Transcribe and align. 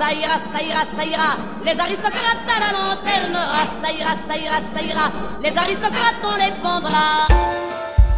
Ça 0.00 0.14
ira, 0.14 0.38
ça 0.38 0.62
ira, 0.62 0.84
ça 0.96 1.04
ira. 1.04 1.36
Les 1.62 1.78
aristocrates 1.78 2.48
à 2.48 2.60
la 2.60 2.72
lanterne, 2.72 3.36
ça 3.82 3.92
ira, 3.92 4.10
ça 4.26 4.38
ira, 4.38 4.56
ça 4.74 4.82
ira. 4.82 5.12
Les 5.42 5.54
aristocrates, 5.54 6.24
on 6.24 6.36
les 6.36 6.52
pendra. 6.62 7.28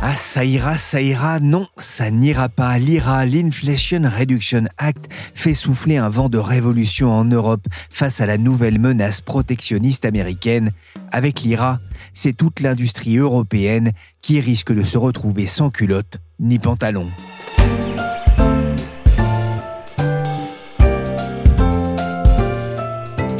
Ah, 0.01 0.15
ça 0.15 0.45
ira, 0.45 0.77
ça 0.77 1.01
ira. 1.01 1.41
Non, 1.41 1.67
ça 1.79 2.13
n'ira 2.13 2.49
pas. 2.49 2.79
L'IRA, 2.79 3.27
l'Inflation 3.27 4.03
Reduction 4.17 4.65
Act, 4.79 5.09
fait 5.35 5.55
souffler 5.55 5.97
un 5.97 6.09
vent 6.09 6.29
de 6.29 6.39
révolution 6.39 7.11
en 7.11 7.25
Europe 7.25 7.67
face 7.91 8.21
à 8.21 8.27
la 8.27 8.39
nouvelle 8.39 8.79
menace 8.79 9.21
protectionniste 9.21 10.05
américaine. 10.05 10.71
Avec 11.11 11.41
l'IRA, 11.41 11.81
c'est 12.15 12.37
toute 12.37 12.61
l'industrie 12.61 13.17
européenne 13.17 13.91
qui 14.21 14.39
risque 14.39 14.73
de 14.73 14.85
se 14.85 14.99
retrouver 14.99 15.49
sans 15.49 15.71
culotte 15.71 16.19
ni 16.39 16.61
pantalon. 16.61 17.09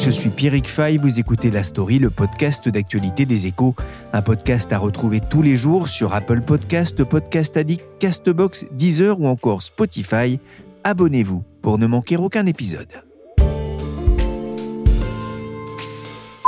Je 0.05 0.11
suis 0.11 0.31
Pierrick 0.31 0.69
Fay, 0.69 0.97
vous 0.97 1.21
écoutez 1.21 1.53
La 1.53 1.63
Story, 1.63 2.01
le 2.01 2.11
podcast 2.11 2.69
d'actualité 2.69 3.25
des 3.25 3.47
échos. 3.47 3.77
Un 4.13 4.21
podcast 4.21 4.73
à 4.73 4.79
retrouver 4.79 5.21
tous 5.21 5.43
les 5.43 5.57
jours 5.57 5.87
sur 5.87 6.13
Apple 6.13 6.41
Podcast, 6.41 7.05
Podcast 7.05 7.57
Addict, 7.57 7.87
Castbox, 8.01 8.67
Deezer 8.73 9.21
ou 9.21 9.29
encore 9.29 9.63
Spotify. 9.63 10.41
Abonnez-vous 10.83 11.45
pour 11.63 11.79
ne 11.79 11.87
manquer 11.87 12.17
aucun 12.17 12.47
épisode. 12.47 12.89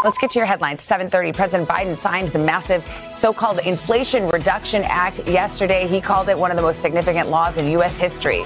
Let's 0.02 0.18
get 0.20 0.30
to 0.32 0.40
your 0.40 0.48
headlines. 0.48 0.80
7:30. 0.80 1.32
President 1.32 1.68
Biden 1.68 1.94
signed 1.94 2.32
the 2.32 2.44
massive 2.44 2.82
so-called 3.14 3.60
Inflation 3.64 4.28
Reduction 4.32 4.82
Act 4.90 5.22
yesterday. 5.28 5.86
He 5.86 6.00
called 6.00 6.28
it 6.28 6.36
one 6.36 6.50
of 6.50 6.56
the 6.56 6.62
most 6.62 6.80
significant 6.80 7.30
laws 7.30 7.56
in 7.56 7.70
U.S. 7.76 7.96
history. 7.96 8.44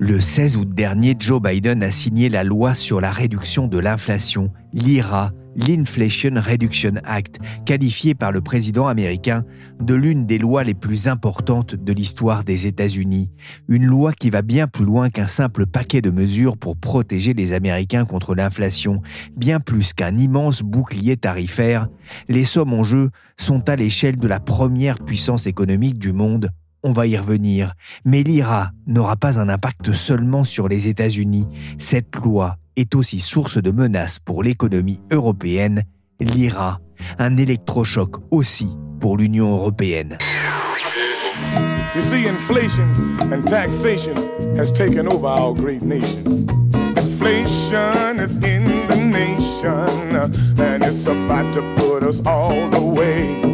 Le 0.00 0.20
16 0.20 0.56
août 0.56 0.68
dernier, 0.72 1.16
Joe 1.18 1.42
Biden 1.42 1.82
a 1.82 1.90
signé 1.90 2.28
la 2.28 2.44
loi 2.44 2.74
sur 2.74 3.00
la 3.00 3.10
réduction 3.10 3.66
de 3.66 3.80
l'inflation, 3.80 4.52
l'IRA, 4.72 5.32
l'Inflation 5.56 6.34
Reduction 6.36 6.92
Act, 7.02 7.40
qualifiée 7.66 8.14
par 8.14 8.30
le 8.30 8.40
président 8.40 8.86
américain 8.86 9.42
de 9.80 9.94
l'une 9.94 10.24
des 10.24 10.38
lois 10.38 10.62
les 10.62 10.74
plus 10.74 11.08
importantes 11.08 11.74
de 11.74 11.92
l'histoire 11.92 12.44
des 12.44 12.68
États-Unis. 12.68 13.32
Une 13.66 13.86
loi 13.86 14.12
qui 14.12 14.30
va 14.30 14.42
bien 14.42 14.68
plus 14.68 14.84
loin 14.84 15.10
qu'un 15.10 15.26
simple 15.26 15.66
paquet 15.66 16.00
de 16.00 16.12
mesures 16.12 16.56
pour 16.56 16.76
protéger 16.76 17.34
les 17.34 17.52
Américains 17.52 18.04
contre 18.04 18.36
l'inflation, 18.36 19.02
bien 19.36 19.58
plus 19.58 19.94
qu'un 19.94 20.16
immense 20.16 20.62
bouclier 20.62 21.16
tarifaire. 21.16 21.88
Les 22.28 22.44
sommes 22.44 22.72
en 22.72 22.84
jeu 22.84 23.10
sont 23.36 23.68
à 23.68 23.74
l'échelle 23.74 24.16
de 24.16 24.28
la 24.28 24.38
première 24.38 25.00
puissance 25.00 25.48
économique 25.48 25.98
du 25.98 26.12
monde 26.12 26.50
on 26.88 26.92
va 26.92 27.06
y 27.06 27.18
revenir. 27.18 27.74
Mais 28.06 28.22
l'IRA 28.22 28.70
n'aura 28.86 29.16
pas 29.16 29.38
un 29.38 29.50
impact 29.50 29.92
seulement 29.92 30.42
sur 30.42 30.68
les 30.68 30.88
États-Unis. 30.88 31.46
Cette 31.76 32.16
loi 32.16 32.56
est 32.76 32.94
aussi 32.94 33.20
source 33.20 33.62
de 33.62 33.70
menaces 33.70 34.18
pour 34.18 34.42
l'économie 34.42 35.00
européenne. 35.12 35.82
L'IRA, 36.18 36.80
un 37.18 37.36
électrochoc 37.36 38.16
aussi 38.30 38.74
pour 39.00 39.18
l'Union 39.18 39.52
européenne. 39.52 40.16
You 41.94 42.02
see, 42.02 42.26
inflation 42.26 42.88
and 43.32 43.46
taxation 43.46 44.14
has 44.56 44.70
taken 44.70 45.08
over 45.08 45.26
our 45.26 45.52
great 45.54 45.82
nation. 45.82 46.46
Inflation 46.96 48.20
is 48.20 48.36
in 48.38 48.86
the 48.88 48.96
nation, 48.96 50.16
and 50.58 50.84
it's 50.84 51.06
about 51.06 51.52
to 51.54 51.62
put 51.76 52.02
us 52.02 52.22
all 52.24 52.70
the 52.70 52.80
way. 52.80 53.47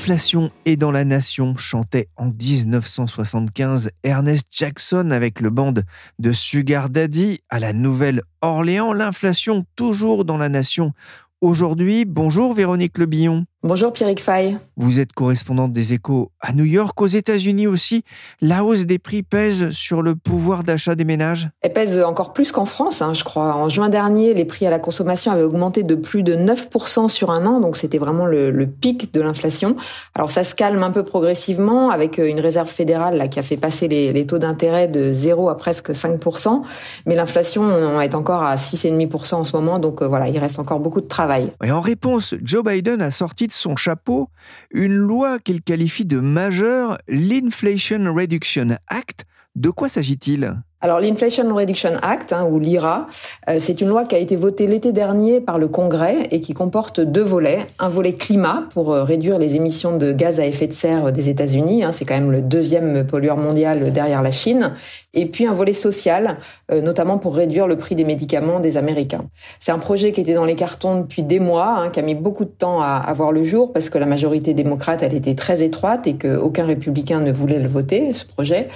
L'inflation 0.00 0.50
est 0.64 0.76
dans 0.76 0.92
la 0.92 1.04
nation, 1.04 1.58
chantait 1.58 2.08
en 2.16 2.28
1975 2.28 3.90
Ernest 4.02 4.46
Jackson 4.50 5.10
avec 5.10 5.42
le 5.42 5.50
band 5.50 5.74
de 6.18 6.32
Sugar 6.32 6.88
Daddy 6.88 7.40
à 7.50 7.60
la 7.60 7.74
Nouvelle-Orléans. 7.74 8.94
L'inflation 8.94 9.66
toujours 9.76 10.24
dans 10.24 10.38
la 10.38 10.48
nation. 10.48 10.94
Aujourd'hui, 11.42 12.06
bonjour 12.06 12.54
Véronique 12.54 12.96
Lebillon. 12.96 13.44
Bonjour 13.62 13.92
Pierrick 13.92 14.22
Fay. 14.22 14.56
Vous 14.78 15.00
êtes 15.00 15.12
correspondante 15.12 15.74
des 15.74 15.92
échos 15.92 16.30
à 16.40 16.54
New 16.54 16.64
York, 16.64 16.98
aux 16.98 17.06
États-Unis 17.06 17.66
aussi. 17.66 18.04
La 18.40 18.64
hausse 18.64 18.86
des 18.86 18.98
prix 18.98 19.22
pèse 19.22 19.70
sur 19.72 20.00
le 20.00 20.14
pouvoir 20.14 20.64
d'achat 20.64 20.94
des 20.94 21.04
ménages 21.04 21.50
Elle 21.60 21.74
pèse 21.74 21.98
encore 21.98 22.32
plus 22.32 22.52
qu'en 22.52 22.64
France, 22.64 23.02
hein, 23.02 23.12
je 23.12 23.22
crois. 23.22 23.54
En 23.54 23.68
juin 23.68 23.90
dernier, 23.90 24.32
les 24.32 24.46
prix 24.46 24.66
à 24.66 24.70
la 24.70 24.78
consommation 24.78 25.30
avaient 25.30 25.42
augmenté 25.42 25.82
de 25.82 25.94
plus 25.94 26.22
de 26.22 26.36
9% 26.36 27.10
sur 27.10 27.30
un 27.30 27.44
an, 27.44 27.60
donc 27.60 27.76
c'était 27.76 27.98
vraiment 27.98 28.24
le, 28.24 28.66
pic 28.66 29.12
de 29.12 29.20
l'inflation. 29.20 29.76
Alors 30.14 30.30
ça 30.30 30.42
se 30.42 30.54
calme 30.54 30.82
un 30.82 30.90
peu 30.90 31.04
progressivement 31.04 31.90
avec 31.90 32.16
une 32.16 32.40
réserve 32.40 32.68
fédérale 32.68 33.18
là, 33.18 33.28
qui 33.28 33.38
a 33.38 33.42
fait 33.42 33.58
passer 33.58 33.88
les, 33.88 34.26
taux 34.26 34.38
d'intérêt 34.38 34.88
de 34.88 35.12
0 35.12 35.50
à 35.50 35.58
presque 35.58 35.90
5%, 35.90 36.62
mais 37.04 37.14
l'inflation 37.14 38.00
est 38.00 38.14
encore 38.14 38.42
à 38.42 38.54
6,5% 38.54 39.34
en 39.34 39.44
ce 39.44 39.54
moment, 39.54 39.78
donc 39.78 40.00
euh, 40.00 40.08
voilà, 40.08 40.28
il 40.28 40.38
reste 40.38 40.58
encore 40.58 40.80
beaucoup 40.80 41.02
de 41.02 41.08
travail. 41.08 41.52
Et 41.62 41.70
en 41.70 41.82
réponse, 41.82 42.34
Joe 42.42 42.64
Biden 42.64 43.02
a 43.02 43.10
sorti 43.10 43.49
son 43.52 43.76
chapeau 43.76 44.30
une 44.70 44.94
loi 44.94 45.38
qu'il 45.38 45.62
qualifie 45.62 46.04
de 46.04 46.20
majeure, 46.20 46.98
l'Inflation 47.08 48.12
Reduction 48.14 48.76
Act. 48.88 49.24
De 49.54 49.70
quoi 49.70 49.88
s'agit-il? 49.88 50.62
Alors 50.82 50.98
l'Inflation 50.98 51.54
Reduction 51.54 51.92
Act, 52.00 52.32
hein, 52.32 52.48
ou 52.50 52.58
l'IRA, 52.58 53.06
euh, 53.50 53.56
c'est 53.60 53.82
une 53.82 53.88
loi 53.88 54.06
qui 54.06 54.14
a 54.14 54.18
été 54.18 54.34
votée 54.34 54.66
l'été 54.66 54.92
dernier 54.92 55.42
par 55.42 55.58
le 55.58 55.68
Congrès 55.68 56.22
et 56.30 56.40
qui 56.40 56.54
comporte 56.54 57.00
deux 57.00 57.22
volets. 57.22 57.66
Un 57.78 57.90
volet 57.90 58.14
climat 58.14 58.64
pour 58.72 58.94
euh, 58.94 59.04
réduire 59.04 59.38
les 59.38 59.56
émissions 59.56 59.98
de 59.98 60.12
gaz 60.12 60.40
à 60.40 60.46
effet 60.46 60.66
de 60.68 60.72
serre 60.72 61.12
des 61.12 61.28
États-Unis, 61.28 61.84
hein, 61.84 61.92
c'est 61.92 62.06
quand 62.06 62.14
même 62.14 62.32
le 62.32 62.40
deuxième 62.40 63.06
pollueur 63.06 63.36
mondial 63.36 63.92
derrière 63.92 64.22
la 64.22 64.30
Chine, 64.30 64.72
et 65.12 65.26
puis 65.26 65.46
un 65.46 65.52
volet 65.52 65.74
social, 65.74 66.38
euh, 66.72 66.80
notamment 66.80 67.18
pour 67.18 67.34
réduire 67.34 67.66
le 67.66 67.76
prix 67.76 67.94
des 67.94 68.04
médicaments 68.04 68.58
des 68.58 68.78
Américains. 68.78 69.26
C'est 69.58 69.72
un 69.72 69.78
projet 69.78 70.12
qui 70.12 70.22
était 70.22 70.34
dans 70.34 70.46
les 70.46 70.56
cartons 70.56 71.00
depuis 71.00 71.22
des 71.22 71.40
mois, 71.40 71.76
hein, 71.76 71.90
qui 71.90 72.00
a 72.00 72.02
mis 72.02 72.14
beaucoup 72.14 72.46
de 72.46 72.50
temps 72.50 72.80
à, 72.80 72.96
à 73.06 73.12
voir 73.12 73.32
le 73.32 73.44
jour 73.44 73.74
parce 73.74 73.90
que 73.90 73.98
la 73.98 74.06
majorité 74.06 74.54
démocrate, 74.54 75.02
elle 75.02 75.14
était 75.14 75.34
très 75.34 75.62
étroite 75.62 76.06
et 76.06 76.14
qu'aucun 76.14 76.64
républicain 76.64 77.20
ne 77.20 77.32
voulait 77.32 77.58
le 77.58 77.68
voter, 77.68 78.14
ce 78.14 78.24
projet. 78.24 78.68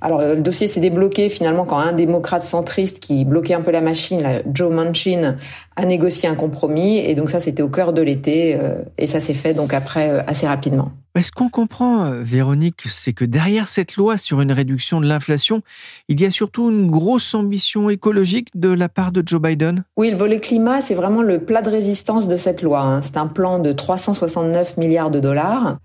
Alors 0.00 0.20
le 0.22 0.40
dossier 0.40 0.66
s'est 0.66 0.80
débloqué 0.80 1.28
finalement 1.28 1.51
quand 1.66 1.78
un 1.78 1.92
démocrate 1.92 2.44
centriste 2.44 3.00
qui 3.00 3.24
bloquait 3.24 3.54
un 3.54 3.60
peu 3.60 3.70
la 3.70 3.80
machine, 3.80 4.42
Joe 4.52 4.72
Manchin, 4.72 5.36
a 5.76 5.84
négocié 5.84 6.28
un 6.28 6.34
compromis. 6.34 6.98
Et 6.98 7.14
donc 7.14 7.30
ça, 7.30 7.40
c'était 7.40 7.62
au 7.62 7.68
cœur 7.68 7.92
de 7.92 8.02
l'été. 8.02 8.56
Euh, 8.60 8.82
et 8.98 9.06
ça 9.06 9.20
s'est 9.20 9.34
fait 9.34 9.54
donc 9.54 9.74
après 9.74 10.10
euh, 10.10 10.22
assez 10.26 10.46
rapidement. 10.46 10.92
Ce 11.20 11.30
qu'on 11.30 11.50
comprend, 11.50 12.06
euh, 12.06 12.22
Véronique, 12.22 12.84
c'est 12.88 13.12
que 13.12 13.26
derrière 13.26 13.68
cette 13.68 13.96
loi 13.96 14.16
sur 14.16 14.40
une 14.40 14.50
réduction 14.50 14.98
de 14.98 15.06
l'inflation, 15.06 15.60
il 16.08 16.18
y 16.18 16.24
a 16.24 16.30
surtout 16.30 16.70
une 16.70 16.90
grosse 16.90 17.34
ambition 17.34 17.90
écologique 17.90 18.48
de 18.54 18.70
la 18.70 18.88
part 18.88 19.12
de 19.12 19.22
Joe 19.24 19.40
Biden? 19.40 19.84
Oui, 19.98 20.10
le 20.10 20.16
volet 20.16 20.40
climat, 20.40 20.80
c'est 20.80 20.94
vraiment 20.94 21.20
le 21.20 21.38
plat 21.38 21.60
de 21.60 21.68
résistance 21.68 22.28
de 22.28 22.38
cette 22.38 22.62
loi. 22.62 22.80
Hein. 22.80 23.02
C'est 23.02 23.18
un 23.18 23.26
plan 23.26 23.58
de 23.58 23.72
369 23.72 24.78
milliards 24.78 25.10
de 25.10 25.20
dollars. 25.20 25.76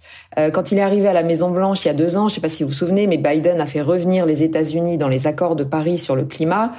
quand 0.53 0.71
il 0.71 0.77
est 0.77 0.81
arrivé 0.81 1.09
à 1.09 1.13
la 1.13 1.23
Maison 1.23 1.51
Blanche 1.51 1.83
il 1.83 1.87
y 1.87 1.91
a 1.91 1.93
deux 1.93 2.15
ans, 2.15 2.29
je 2.29 2.33
ne 2.33 2.35
sais 2.35 2.41
pas 2.41 2.49
si 2.49 2.63
vous 2.63 2.69
vous 2.69 2.75
souvenez, 2.75 3.05
mais 3.05 3.17
Biden 3.17 3.59
a 3.59 3.65
fait 3.65 3.81
revenir 3.81 4.25
les 4.25 4.43
États-Unis 4.43 4.97
dans 4.97 5.09
les 5.09 5.27
accords 5.27 5.57
de 5.57 5.65
Paris 5.65 5.97
sur 5.97 6.15
le 6.15 6.23
climat. 6.23 6.71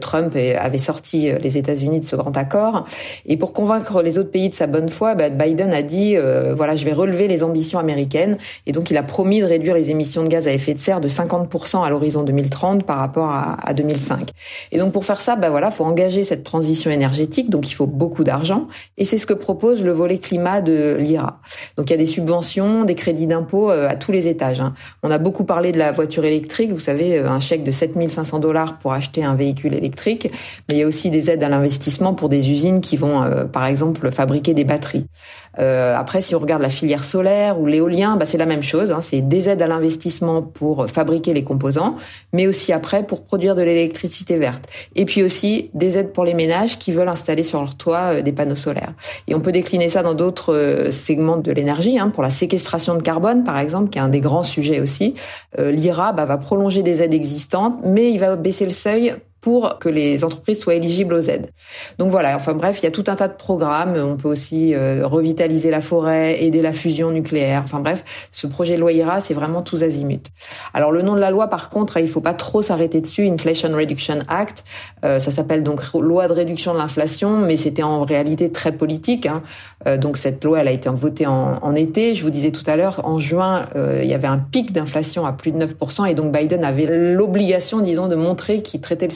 Trump 0.00 0.34
avait 0.36 0.78
sorti 0.78 1.30
les 1.32 1.58
États-Unis 1.58 2.00
de 2.00 2.06
ce 2.06 2.16
grand 2.16 2.36
accord 2.36 2.49
et 3.26 3.36
pour 3.36 3.52
convaincre 3.52 4.02
les 4.02 4.18
autres 4.18 4.30
pays 4.30 4.48
de 4.48 4.54
sa 4.54 4.66
bonne 4.66 4.88
foi, 4.88 5.14
bah, 5.14 5.30
Biden 5.30 5.72
a 5.72 5.82
dit 5.82 6.16
euh, 6.16 6.54
voilà, 6.54 6.76
je 6.76 6.84
vais 6.84 6.92
relever 6.92 7.28
les 7.28 7.42
ambitions 7.42 7.78
américaines. 7.78 8.38
Et 8.66 8.72
donc 8.72 8.90
il 8.90 8.96
a 8.96 9.02
promis 9.02 9.40
de 9.40 9.46
réduire 9.46 9.74
les 9.74 9.90
émissions 9.90 10.22
de 10.22 10.28
gaz 10.28 10.48
à 10.48 10.52
effet 10.52 10.74
de 10.74 10.80
serre 10.80 11.00
de 11.00 11.08
50% 11.08 11.84
à 11.84 11.90
l'horizon 11.90 12.22
2030 12.22 12.84
par 12.84 12.98
rapport 12.98 13.28
à, 13.28 13.56
à, 13.66 13.74
2005. 13.74 14.30
Et 14.72 14.78
donc 14.78 14.92
pour 14.92 15.04
faire 15.04 15.20
ça, 15.20 15.36
bah 15.36 15.50
voilà, 15.50 15.70
faut 15.70 15.84
engager 15.84 16.24
cette 16.24 16.44
transition 16.44 16.90
énergétique. 16.90 17.50
Donc 17.50 17.70
il 17.70 17.74
faut 17.74 17.86
beaucoup 17.86 18.24
d'argent. 18.24 18.68
Et 18.98 19.04
c'est 19.04 19.18
ce 19.18 19.26
que 19.26 19.34
propose 19.34 19.84
le 19.84 19.92
volet 19.92 20.18
climat 20.18 20.60
de 20.60 20.96
l'IRA. 20.98 21.40
Donc 21.76 21.90
il 21.90 21.92
y 21.92 21.94
a 21.94 21.98
des 21.98 22.06
subventions, 22.06 22.84
des 22.84 22.94
crédits 22.94 23.26
d'impôt 23.26 23.70
euh, 23.70 23.88
à 23.88 23.96
tous 23.96 24.12
les 24.12 24.28
étages. 24.28 24.60
Hein. 24.60 24.74
On 25.02 25.10
a 25.10 25.18
beaucoup 25.18 25.44
parlé 25.44 25.72
de 25.72 25.78
la 25.78 25.92
voiture 25.92 26.24
électrique. 26.24 26.72
Vous 26.72 26.80
savez, 26.80 27.18
euh, 27.18 27.28
un 27.28 27.40
chèque 27.40 27.64
de 27.64 27.70
7500 27.70 28.38
dollars 28.38 28.78
pour 28.78 28.92
acheter 28.92 29.24
un 29.24 29.34
véhicule 29.34 29.74
électrique. 29.74 30.30
Mais 30.68 30.76
il 30.76 30.78
y 30.78 30.82
a 30.82 30.86
aussi 30.86 31.10
des 31.10 31.30
aides 31.30 31.42
à 31.42 31.48
l'investissement 31.48 32.14
pour 32.14 32.28
des 32.28 32.39
des 32.40 32.50
usines 32.50 32.80
qui 32.80 32.96
vont, 32.96 33.24
par 33.52 33.66
exemple, 33.66 34.10
fabriquer 34.10 34.54
des 34.54 34.64
batteries. 34.64 35.06
Euh, 35.58 35.96
après, 35.96 36.20
si 36.20 36.34
on 36.34 36.38
regarde 36.38 36.62
la 36.62 36.70
filière 36.70 37.02
solaire 37.02 37.60
ou 37.60 37.66
l'éolien, 37.66 38.16
bah, 38.16 38.24
c'est 38.24 38.38
la 38.38 38.46
même 38.46 38.62
chose. 38.62 38.92
Hein. 38.92 39.00
c'est 39.00 39.20
des 39.20 39.48
aides 39.48 39.62
à 39.62 39.66
l'investissement 39.66 40.42
pour 40.42 40.88
fabriquer 40.88 41.34
les 41.34 41.44
composants, 41.44 41.96
mais 42.32 42.46
aussi 42.46 42.72
après 42.72 43.02
pour 43.04 43.24
produire 43.24 43.54
de 43.54 43.62
l'électricité 43.62 44.36
verte. 44.36 44.64
Et 44.94 45.04
puis 45.04 45.22
aussi 45.22 45.70
des 45.74 45.98
aides 45.98 46.12
pour 46.12 46.24
les 46.24 46.34
ménages 46.34 46.78
qui 46.78 46.92
veulent 46.92 47.08
installer 47.08 47.42
sur 47.42 47.60
leur 47.60 47.74
toit 47.74 48.14
euh, 48.14 48.22
des 48.22 48.32
panneaux 48.32 48.56
solaires. 48.56 48.92
Et 49.26 49.34
on 49.34 49.40
peut 49.40 49.52
décliner 49.52 49.88
ça 49.88 50.02
dans 50.02 50.14
d'autres 50.14 50.54
euh, 50.54 50.90
segments 50.90 51.36
de 51.36 51.52
l'énergie, 51.52 51.98
hein, 51.98 52.10
pour 52.10 52.22
la 52.22 52.30
séquestration 52.30 52.94
de 52.94 53.02
carbone, 53.02 53.44
par 53.44 53.58
exemple, 53.58 53.90
qui 53.90 53.98
est 53.98 54.02
un 54.02 54.08
des 54.08 54.20
grands 54.20 54.42
sujets 54.42 54.80
aussi. 54.80 55.14
L'IRA 55.58 56.12
bah, 56.12 56.24
va 56.24 56.38
prolonger 56.38 56.82
des 56.82 57.02
aides 57.02 57.14
existantes, 57.14 57.78
mais 57.84 58.10
il 58.10 58.18
va 58.18 58.36
baisser 58.36 58.64
le 58.64 58.70
seuil 58.70 59.14
pour 59.40 59.78
que 59.78 59.88
les 59.88 60.24
entreprises 60.24 60.60
soient 60.60 60.74
éligibles 60.74 61.14
aux 61.14 61.20
aides. 61.22 61.50
Donc 61.98 62.10
voilà, 62.10 62.36
enfin 62.36 62.52
bref, 62.52 62.80
il 62.80 62.84
y 62.84 62.86
a 62.86 62.90
tout 62.90 63.04
un 63.06 63.16
tas 63.16 63.28
de 63.28 63.34
programmes. 63.34 63.96
On 63.96 64.16
peut 64.16 64.28
aussi 64.28 64.74
euh, 64.74 65.06
revitaliser 65.06 65.70
la 65.70 65.80
forêt, 65.80 66.42
aider 66.42 66.60
la 66.60 66.72
fusion 66.72 67.10
nucléaire. 67.10 67.62
Enfin 67.64 67.80
bref, 67.80 68.28
ce 68.32 68.46
projet 68.46 68.74
de 68.74 68.80
loi 68.80 68.92
IRA, 68.92 69.20
c'est 69.20 69.34
vraiment 69.34 69.62
tous 69.62 69.82
azimuts. 69.82 70.30
Alors 70.74 70.92
le 70.92 71.02
nom 71.02 71.14
de 71.14 71.20
la 71.20 71.30
loi, 71.30 71.48
par 71.48 71.70
contre, 71.70 71.96
il 71.98 72.08
faut 72.08 72.20
pas 72.20 72.34
trop 72.34 72.60
s'arrêter 72.60 73.00
dessus. 73.00 73.26
Inflation 73.28 73.70
Reduction 73.72 74.18
Act, 74.28 74.64
euh, 75.04 75.18
ça 75.18 75.30
s'appelle 75.30 75.62
donc 75.62 75.80
loi 75.94 76.28
de 76.28 76.32
réduction 76.32 76.74
de 76.74 76.78
l'inflation, 76.78 77.38
mais 77.38 77.56
c'était 77.56 77.82
en 77.82 78.04
réalité 78.04 78.52
très 78.52 78.72
politique. 78.72 79.24
Hein. 79.26 79.42
Euh, 79.86 79.96
donc 79.96 80.18
cette 80.18 80.44
loi, 80.44 80.60
elle 80.60 80.68
a 80.68 80.72
été 80.72 80.90
votée 80.90 81.26
en, 81.26 81.58
en 81.62 81.74
été. 81.74 82.14
Je 82.14 82.22
vous 82.22 82.30
disais 82.30 82.50
tout 82.50 82.64
à 82.66 82.76
l'heure, 82.76 83.00
en 83.04 83.18
juin, 83.18 83.66
il 83.74 84.08
y 84.08 84.14
avait 84.14 84.26
un 84.26 84.38
pic 84.38 84.72
d'inflation 84.72 85.24
à 85.24 85.32
plus 85.32 85.52
de 85.52 85.64
9%, 85.64 86.08
et 86.08 86.14
donc 86.14 86.32
Biden 86.32 86.64
avait 86.64 86.86
l'obligation, 86.86 87.80
disons, 87.80 88.08
de 88.08 88.16
montrer 88.16 88.62
qu'il 88.62 88.80
traitait 88.80 89.06
le 89.06 89.12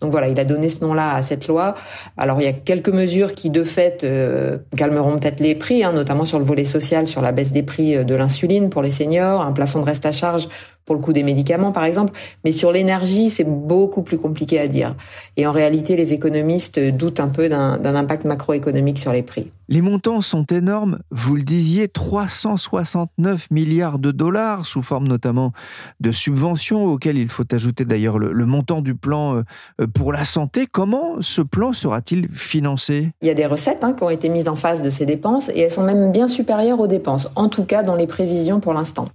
donc 0.00 0.10
voilà, 0.10 0.28
il 0.28 0.38
a 0.38 0.44
donné 0.44 0.68
ce 0.68 0.84
nom-là 0.84 1.14
à 1.14 1.22
cette 1.22 1.48
loi. 1.48 1.74
Alors 2.16 2.40
il 2.40 2.44
y 2.44 2.48
a 2.48 2.52
quelques 2.52 2.88
mesures 2.88 3.34
qui 3.34 3.50
de 3.50 3.64
fait 3.64 4.04
euh, 4.04 4.58
calmeront 4.76 5.18
peut-être 5.18 5.40
les 5.40 5.54
prix, 5.54 5.84
hein, 5.84 5.92
notamment 5.92 6.24
sur 6.24 6.38
le 6.38 6.44
volet 6.44 6.64
social, 6.64 7.06
sur 7.06 7.22
la 7.22 7.32
baisse 7.32 7.52
des 7.52 7.62
prix 7.62 7.96
euh, 7.96 8.04
de 8.04 8.14
l'insuline 8.14 8.70
pour 8.70 8.82
les 8.82 8.90
seniors, 8.90 9.42
un 9.42 9.52
plafond 9.52 9.80
de 9.80 9.86
reste 9.86 10.06
à 10.06 10.12
charge 10.12 10.48
pour 10.84 10.94
le 10.94 11.00
coût 11.00 11.12
des 11.12 11.22
médicaments, 11.22 11.72
par 11.72 11.84
exemple. 11.84 12.12
Mais 12.44 12.52
sur 12.52 12.72
l'énergie, 12.72 13.30
c'est 13.30 13.44
beaucoup 13.44 14.02
plus 14.02 14.18
compliqué 14.18 14.58
à 14.58 14.68
dire. 14.68 14.94
Et 15.36 15.46
en 15.46 15.52
réalité, 15.52 15.96
les 15.96 16.12
économistes 16.12 16.78
doutent 16.78 17.20
un 17.20 17.28
peu 17.28 17.48
d'un 17.48 17.94
impact 17.94 18.24
macroéconomique 18.24 18.98
sur 18.98 19.12
les 19.12 19.22
prix. 19.22 19.50
Les 19.68 19.80
montants 19.80 20.20
sont 20.20 20.44
énormes, 20.44 20.98
vous 21.10 21.36
le 21.36 21.42
disiez, 21.42 21.88
369 21.88 23.50
milliards 23.50 23.98
de 23.98 24.10
dollars, 24.10 24.66
sous 24.66 24.82
forme 24.82 25.08
notamment 25.08 25.52
de 26.00 26.12
subventions, 26.12 26.84
auxquelles 26.84 27.16
il 27.16 27.30
faut 27.30 27.44
ajouter 27.50 27.86
d'ailleurs 27.86 28.18
le, 28.18 28.44
montant 28.44 28.82
du 28.82 28.94
plan 28.94 29.42
euh, 29.80 29.86
pour 29.86 30.12
la 30.12 30.24
santé. 30.24 30.66
Comment 30.70 31.16
ce 31.20 31.40
plan 31.40 31.72
sera-t-il 31.72 32.28
financé? 32.28 33.12
Il 33.22 33.28
y 33.28 33.30
a 33.30 33.34
des 33.34 33.46
recettes 33.46 33.84
hein, 33.84 33.94
qui 33.94 34.02
ont 34.02 34.10
été 34.10 34.28
mises 34.28 34.48
en 34.48 34.54
face 34.54 34.82
de 34.82 34.90
ces 34.90 35.06
dépenses, 35.06 35.48
et 35.48 35.60
elles 35.60 35.70
sont 35.70 35.82
même 35.82 36.12
bien 36.12 36.28
supérieures 36.28 36.80
aux 36.80 36.86
dépenses, 36.86 37.30
en 37.34 37.48
tout 37.48 37.64
cas 37.64 37.82
dans 37.82 37.94
les 37.94 38.06
prévisions 38.06 38.60
pour 38.60 38.74
l'instant. 38.74 39.08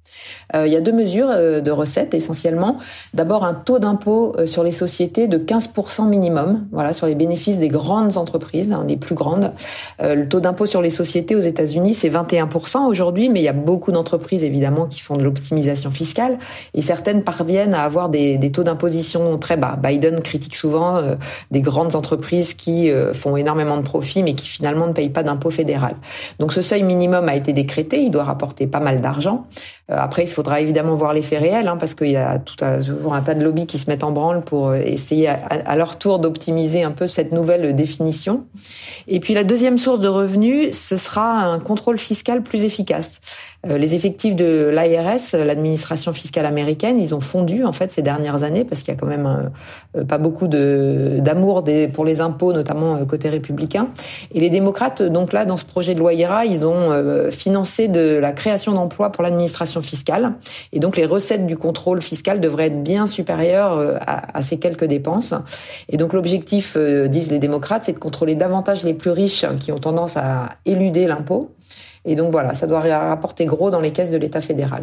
Euh, 0.56 0.66
il 0.66 0.74
y 0.74 0.75
a 0.75 0.81
deux 0.81 0.92
mesures. 0.92 1.30
Euh, 1.30 1.59
de, 1.62 1.72
recettes 1.72 2.14
essentiellement. 2.14 2.78
D'abord 3.14 3.46
un 3.46 3.54
taux 3.54 3.80
d'impôt 3.80 4.34
euh, 4.38 4.46
sur 4.46 4.64
les 4.64 4.72
sociétés 4.72 5.28
de 5.28 5.38
15% 5.38 6.08
minimum, 6.08 6.68
voilà, 6.72 6.94
sur 6.94 7.06
les 7.08 7.16
bénéfices 7.16 7.60
des 7.60 7.68
grandes 7.68 8.18
entreprises, 8.18 8.72
hein, 8.72 8.84
des 8.86 8.98
plus 8.98 9.16
grandes. 9.16 9.54
Euh, 10.02 10.16
le 10.16 10.28
taux 10.28 10.40
d'impôt 10.40 10.66
sur 10.66 10.82
les 10.82 10.90
sociétés 10.90 11.36
aux 11.36 11.42
États-Unis, 11.42 11.94
c'est 11.94 12.10
21% 12.10 12.86
aujourd'hui, 12.88 13.30
mais 13.30 13.40
il 13.40 13.44
y 13.44 13.50
a 13.50 13.54
beaucoup 13.54 13.92
d'entreprises 13.92 14.44
évidemment 14.44 14.88
qui 14.88 15.00
font 15.00 15.16
de 15.16 15.24
l'optimisation 15.24 15.92
fiscale 15.92 16.40
et 16.74 16.82
certaines 16.82 17.24
parviennent 17.24 17.74
à 17.74 17.84
avoir 17.84 18.10
des, 18.10 18.40
taux 18.52 18.64
d'imposition 18.64 19.38
très 19.38 19.58
bas. 19.58 19.78
Biden 19.82 20.22
critique 20.22 20.56
souvent 20.56 20.98
euh, 20.98 21.16
des 21.52 21.62
grandes 21.62 21.96
entreprises 21.96 22.54
qui 22.54 22.92
font 23.14 23.38
énormément 23.38 23.78
de 23.78 23.84
profits 23.84 24.24
mais 24.24 24.34
qui 24.34 24.48
finalement 24.48 24.88
ne 24.88 24.94
payent 24.94 25.10
pas 25.10 25.24
d'impôt 25.24 25.50
fédéral. 25.50 25.96
Donc 26.40 26.54
ce 26.54 26.62
seuil 26.62 26.84
minimum 26.84 27.30
a 27.30 27.36
été 27.36 27.54
décrété, 27.54 28.02
il 28.02 28.12
doit 28.12 28.24
rapporter 28.24 28.68
pas 28.68 28.80
mal 28.80 29.02
d'argent. 29.02 29.46
après, 29.88 30.24
il 30.24 30.30
faudra 30.30 30.62
évidemment 30.62 30.96
voir 30.96 31.14
l'effet 31.14 31.38
réel 31.50 31.68
Hein, 31.68 31.78
parce 31.78 31.94
qu'il 31.94 32.12
y 32.12 32.18
a 32.18 32.40
toujours 32.40 33.13
un 33.13 33.22
tas 33.22 33.34
de 33.34 33.44
lobbies 33.44 33.66
qui 33.66 33.78
se 33.78 33.90
mettent 33.90 34.04
en 34.04 34.12
branle 34.12 34.42
pour 34.42 34.69
euh, 34.69 34.81
essayer 34.84 35.28
à, 35.28 35.75
leur 35.75 35.98
tour 35.98 36.19
d'optimiser 36.19 36.84
un 36.84 36.92
peu 36.92 37.07
cette 37.07 37.31
nouvelle 37.31 37.75
définition. 37.75 38.46
Et 39.07 39.19
puis 39.19 39.34
la 39.34 39.44
deuxième 39.44 39.78
source 39.78 40.00
de 40.00 40.07
revenus, 40.07 40.78
ce 40.78 40.98
sera 40.98 41.42
un 41.42 41.60
contrôle 41.60 41.98
fiscal 41.98 42.44
plus 42.44 42.63
efficace. 42.63 43.22
Euh, 43.68 43.78
les 43.78 43.96
effectifs 43.96 44.36
de 44.36 44.70
l'IRS, 44.70 45.46
l'administration 45.46 46.14
fiscale 46.14 46.46
américaine, 46.46 47.00
ils 47.00 47.14
ont 47.14 47.20
fondu 47.20 47.66
en 47.66 47.74
fait 47.74 47.92
ces 47.92 48.02
dernières 48.02 48.44
années 48.44 48.64
parce 48.64 48.82
qu'il 48.82 48.94
y 48.94 48.98
a 48.98 49.00
quand 49.00 49.08
même 49.08 49.52
euh, 49.96 50.04
pas 50.04 50.18
beaucoup 50.18 50.48
d'amour 50.48 51.64
pour 51.94 52.06
les 52.06 52.22
impôts, 52.22 52.54
notamment 52.54 53.04
côté 53.06 53.30
républicain. 53.30 53.90
Et 54.34 54.40
les 54.40 54.50
démocrates, 54.50 55.02
donc 55.02 55.34
là, 55.34 55.46
dans 55.46 55.58
ce 55.58 55.66
projet 55.66 55.94
de 55.94 56.00
loi 56.00 56.14
IRA, 56.14 56.46
ils 56.46 56.66
ont 56.66 57.30
financé 57.32 57.88
de 57.88 58.18
la 58.18 58.32
création 58.32 58.74
d'emplois 58.74 59.12
pour 59.12 59.24
l'administration 59.24 59.82
fiscale. 59.82 60.34
Et 60.72 60.80
donc 60.80 60.98
les 60.98 61.06
recettes 61.06 61.46
du 61.46 61.58
contrôle 61.58 62.02
fiscal 62.02 62.40
devrait 62.40 62.68
être 62.68 62.84
bien 62.84 63.08
supérieur 63.08 63.74
euh, 63.74 63.98
à, 64.06 64.42
ces 64.42 64.58
quelques 64.58 64.86
dépenses. 64.86 65.34
Et 65.90 65.98
donc 65.98 66.14
l'objectif, 66.14 66.76
euh, 66.78 67.08
disent 67.08 67.32
les 67.32 67.40
démocrates, 67.40 67.86
c'est 67.86 67.94
de 67.94 68.00
contrôler 68.00 68.36
davantage 68.36 68.84
les 68.84 68.94
plus 68.94 69.12
riches 69.12 69.46
qui 69.60 69.72
ont 69.72 69.80
tendance 69.80 70.18
à 70.18 70.50
éluder 70.66 71.08
l'impôt. 71.08 71.52
Et 72.10 72.16
donc 72.16 72.32
voilà, 72.32 72.56
ça 72.56 72.66
doit 72.66 72.80
rapporter 72.80 73.46
gros 73.46 73.70
dans 73.70 73.80
les 73.80 73.94
caisses 73.94 74.10
de 74.10 74.18
l'État 74.18 74.42
fédéral. 74.42 74.82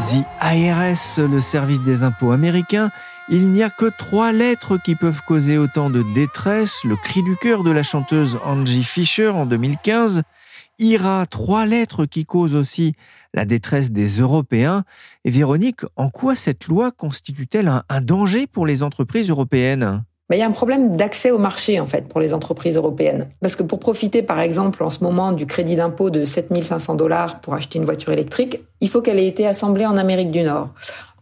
The 0.00 0.24
IRS, 0.40 1.18
le 1.28 1.40
service 1.40 1.82
des 1.82 2.04
impôts 2.04 2.30
américains, 2.30 2.88
il 3.28 3.48
n'y 3.48 3.64
a 3.64 3.68
que 3.68 3.90
trois 3.98 4.30
lettres 4.30 4.78
qui 4.80 4.94
peuvent 4.94 5.22
causer 5.26 5.58
autant 5.58 5.90
de 5.90 6.04
détresse. 6.14 6.84
Le 6.84 6.94
cri 6.94 7.24
du 7.24 7.34
cœur 7.34 7.64
de 7.64 7.72
la 7.72 7.82
chanteuse 7.82 8.38
Angie 8.44 8.84
Fisher 8.84 9.30
en 9.30 9.44
2015. 9.44 10.22
IRA, 10.78 11.26
trois 11.26 11.66
lettres 11.66 12.06
qui 12.06 12.24
causent 12.24 12.54
aussi 12.54 12.94
la 13.34 13.44
détresse 13.44 13.90
des 13.90 14.20
Européens. 14.20 14.84
Et 15.24 15.30
Véronique, 15.30 15.80
en 15.96 16.10
quoi 16.10 16.36
cette 16.36 16.66
loi 16.66 16.90
constitue-t-elle 16.90 17.70
un 17.88 18.00
danger 18.00 18.46
pour 18.46 18.66
les 18.66 18.82
entreprises 18.82 19.30
européennes? 19.30 20.04
Il 20.30 20.38
y 20.38 20.42
a 20.42 20.46
un 20.46 20.50
problème 20.50 20.94
d'accès 20.94 21.30
au 21.30 21.38
marché 21.38 21.80
en 21.80 21.86
fait 21.86 22.06
pour 22.06 22.20
les 22.20 22.34
entreprises 22.34 22.76
européennes. 22.76 23.30
Parce 23.40 23.56
que 23.56 23.62
pour 23.62 23.80
profiter 23.80 24.22
par 24.22 24.40
exemple 24.40 24.82
en 24.82 24.90
ce 24.90 25.02
moment 25.02 25.32
du 25.32 25.46
crédit 25.46 25.74
d'impôt 25.74 26.10
de 26.10 26.26
7500 26.26 26.96
dollars 26.96 27.40
pour 27.40 27.54
acheter 27.54 27.78
une 27.78 27.86
voiture 27.86 28.12
électrique, 28.12 28.60
il 28.82 28.90
faut 28.90 29.00
qu'elle 29.00 29.18
ait 29.18 29.26
été 29.26 29.46
assemblée 29.46 29.86
en 29.86 29.96
Amérique 29.96 30.30
du 30.30 30.42
Nord. 30.42 30.74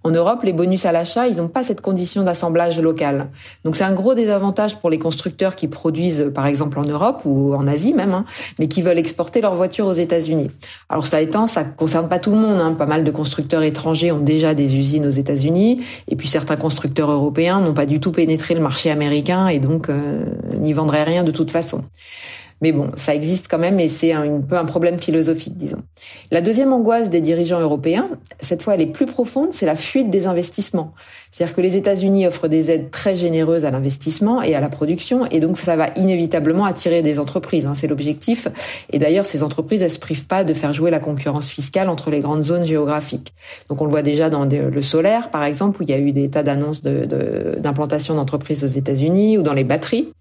En 0.06 0.12
Europe, 0.12 0.44
les 0.44 0.52
bonus 0.52 0.84
à 0.84 0.92
l'achat, 0.92 1.26
ils 1.26 1.38
n'ont 1.38 1.48
pas 1.48 1.64
cette 1.64 1.80
condition 1.80 2.22
d'assemblage 2.22 2.78
local. 2.78 3.26
Donc 3.64 3.74
c'est 3.74 3.82
un 3.82 3.92
gros 3.92 4.14
désavantage 4.14 4.76
pour 4.76 4.88
les 4.88 5.00
constructeurs 5.00 5.56
qui 5.56 5.66
produisent, 5.66 6.30
par 6.32 6.46
exemple 6.46 6.78
en 6.78 6.84
Europe 6.84 7.22
ou 7.24 7.54
en 7.54 7.66
Asie 7.66 7.92
même, 7.92 8.14
hein, 8.14 8.24
mais 8.60 8.68
qui 8.68 8.82
veulent 8.82 9.00
exporter 9.00 9.40
leurs 9.40 9.56
voitures 9.56 9.86
aux 9.86 9.94
États-Unis. 9.94 10.48
Alors 10.88 11.08
cela 11.08 11.22
étant, 11.22 11.48
ça 11.48 11.64
concerne 11.64 12.08
pas 12.08 12.20
tout 12.20 12.30
le 12.30 12.36
monde. 12.36 12.60
Hein. 12.60 12.74
Pas 12.74 12.86
mal 12.86 13.02
de 13.02 13.10
constructeurs 13.10 13.64
étrangers 13.64 14.12
ont 14.12 14.20
déjà 14.20 14.54
des 14.54 14.76
usines 14.76 15.06
aux 15.06 15.10
États-Unis, 15.10 15.80
et 16.06 16.14
puis 16.14 16.28
certains 16.28 16.56
constructeurs 16.56 17.10
européens 17.10 17.58
n'ont 17.58 17.74
pas 17.74 17.86
du 17.86 17.98
tout 17.98 18.12
pénétré 18.12 18.54
le 18.54 18.60
marché 18.60 18.92
américain 18.92 19.48
et 19.48 19.58
donc 19.58 19.88
euh, 19.88 20.24
n'y 20.54 20.72
vendraient 20.72 21.02
rien 21.02 21.24
de 21.24 21.32
toute 21.32 21.50
façon. 21.50 21.82
Mais 22.62 22.72
bon, 22.72 22.90
ça 22.96 23.14
existe 23.14 23.48
quand 23.48 23.58
même 23.58 23.78
et 23.80 23.88
c'est 23.88 24.12
un, 24.12 24.40
peu 24.40 24.56
un 24.56 24.64
problème 24.64 24.98
philosophique, 24.98 25.56
disons. 25.56 25.82
La 26.30 26.40
deuxième 26.40 26.72
angoisse 26.72 27.10
des 27.10 27.20
dirigeants 27.20 27.60
européens, 27.60 28.08
cette 28.40 28.62
fois 28.62 28.74
elle 28.74 28.80
est 28.80 28.86
plus 28.86 29.06
profonde, 29.06 29.52
c'est 29.52 29.66
la 29.66 29.76
fuite 29.76 30.08
des 30.08 30.26
investissements. 30.26 30.94
C'est-à-dire 31.30 31.54
que 31.54 31.60
les 31.60 31.76
États-Unis 31.76 32.26
offrent 32.26 32.48
des 32.48 32.70
aides 32.70 32.90
très 32.90 33.16
généreuses 33.16 33.64
à 33.64 33.70
l'investissement 33.70 34.42
et 34.42 34.54
à 34.54 34.60
la 34.60 34.68
production 34.68 35.26
et 35.30 35.40
donc 35.40 35.58
ça 35.58 35.76
va 35.76 35.88
inévitablement 35.96 36.64
attirer 36.64 37.02
des 37.02 37.18
entreprises. 37.18 37.66
Hein, 37.66 37.74
c'est 37.74 37.86
l'objectif. 37.86 38.48
Et 38.92 38.98
d'ailleurs, 38.98 39.24
ces 39.24 39.42
entreprises, 39.42 39.82
elles 39.82 39.90
se 39.90 39.98
privent 39.98 40.26
pas 40.26 40.44
de 40.44 40.54
faire 40.54 40.72
jouer 40.72 40.90
la 40.90 41.00
concurrence 41.00 41.48
fiscale 41.48 41.88
entre 41.88 42.10
les 42.10 42.20
grandes 42.20 42.42
zones 42.42 42.66
géographiques. 42.66 43.32
Donc 43.68 43.80
on 43.80 43.84
le 43.84 43.90
voit 43.90 44.02
déjà 44.02 44.30
dans 44.30 44.44
le 44.44 44.82
solaire, 44.82 45.30
par 45.30 45.44
exemple, 45.44 45.80
où 45.80 45.84
il 45.84 45.90
y 45.90 45.94
a 45.94 45.98
eu 45.98 46.12
des 46.12 46.28
tas 46.28 46.42
d'annonces 46.42 46.82
d'implantation 46.82 48.14
d'entreprises 48.14 48.64
aux 48.64 48.68
États-Unis 48.68 49.38
ou 49.38 49.42
dans 49.42 49.54
les 49.54 49.64
batteries. 49.64 50.12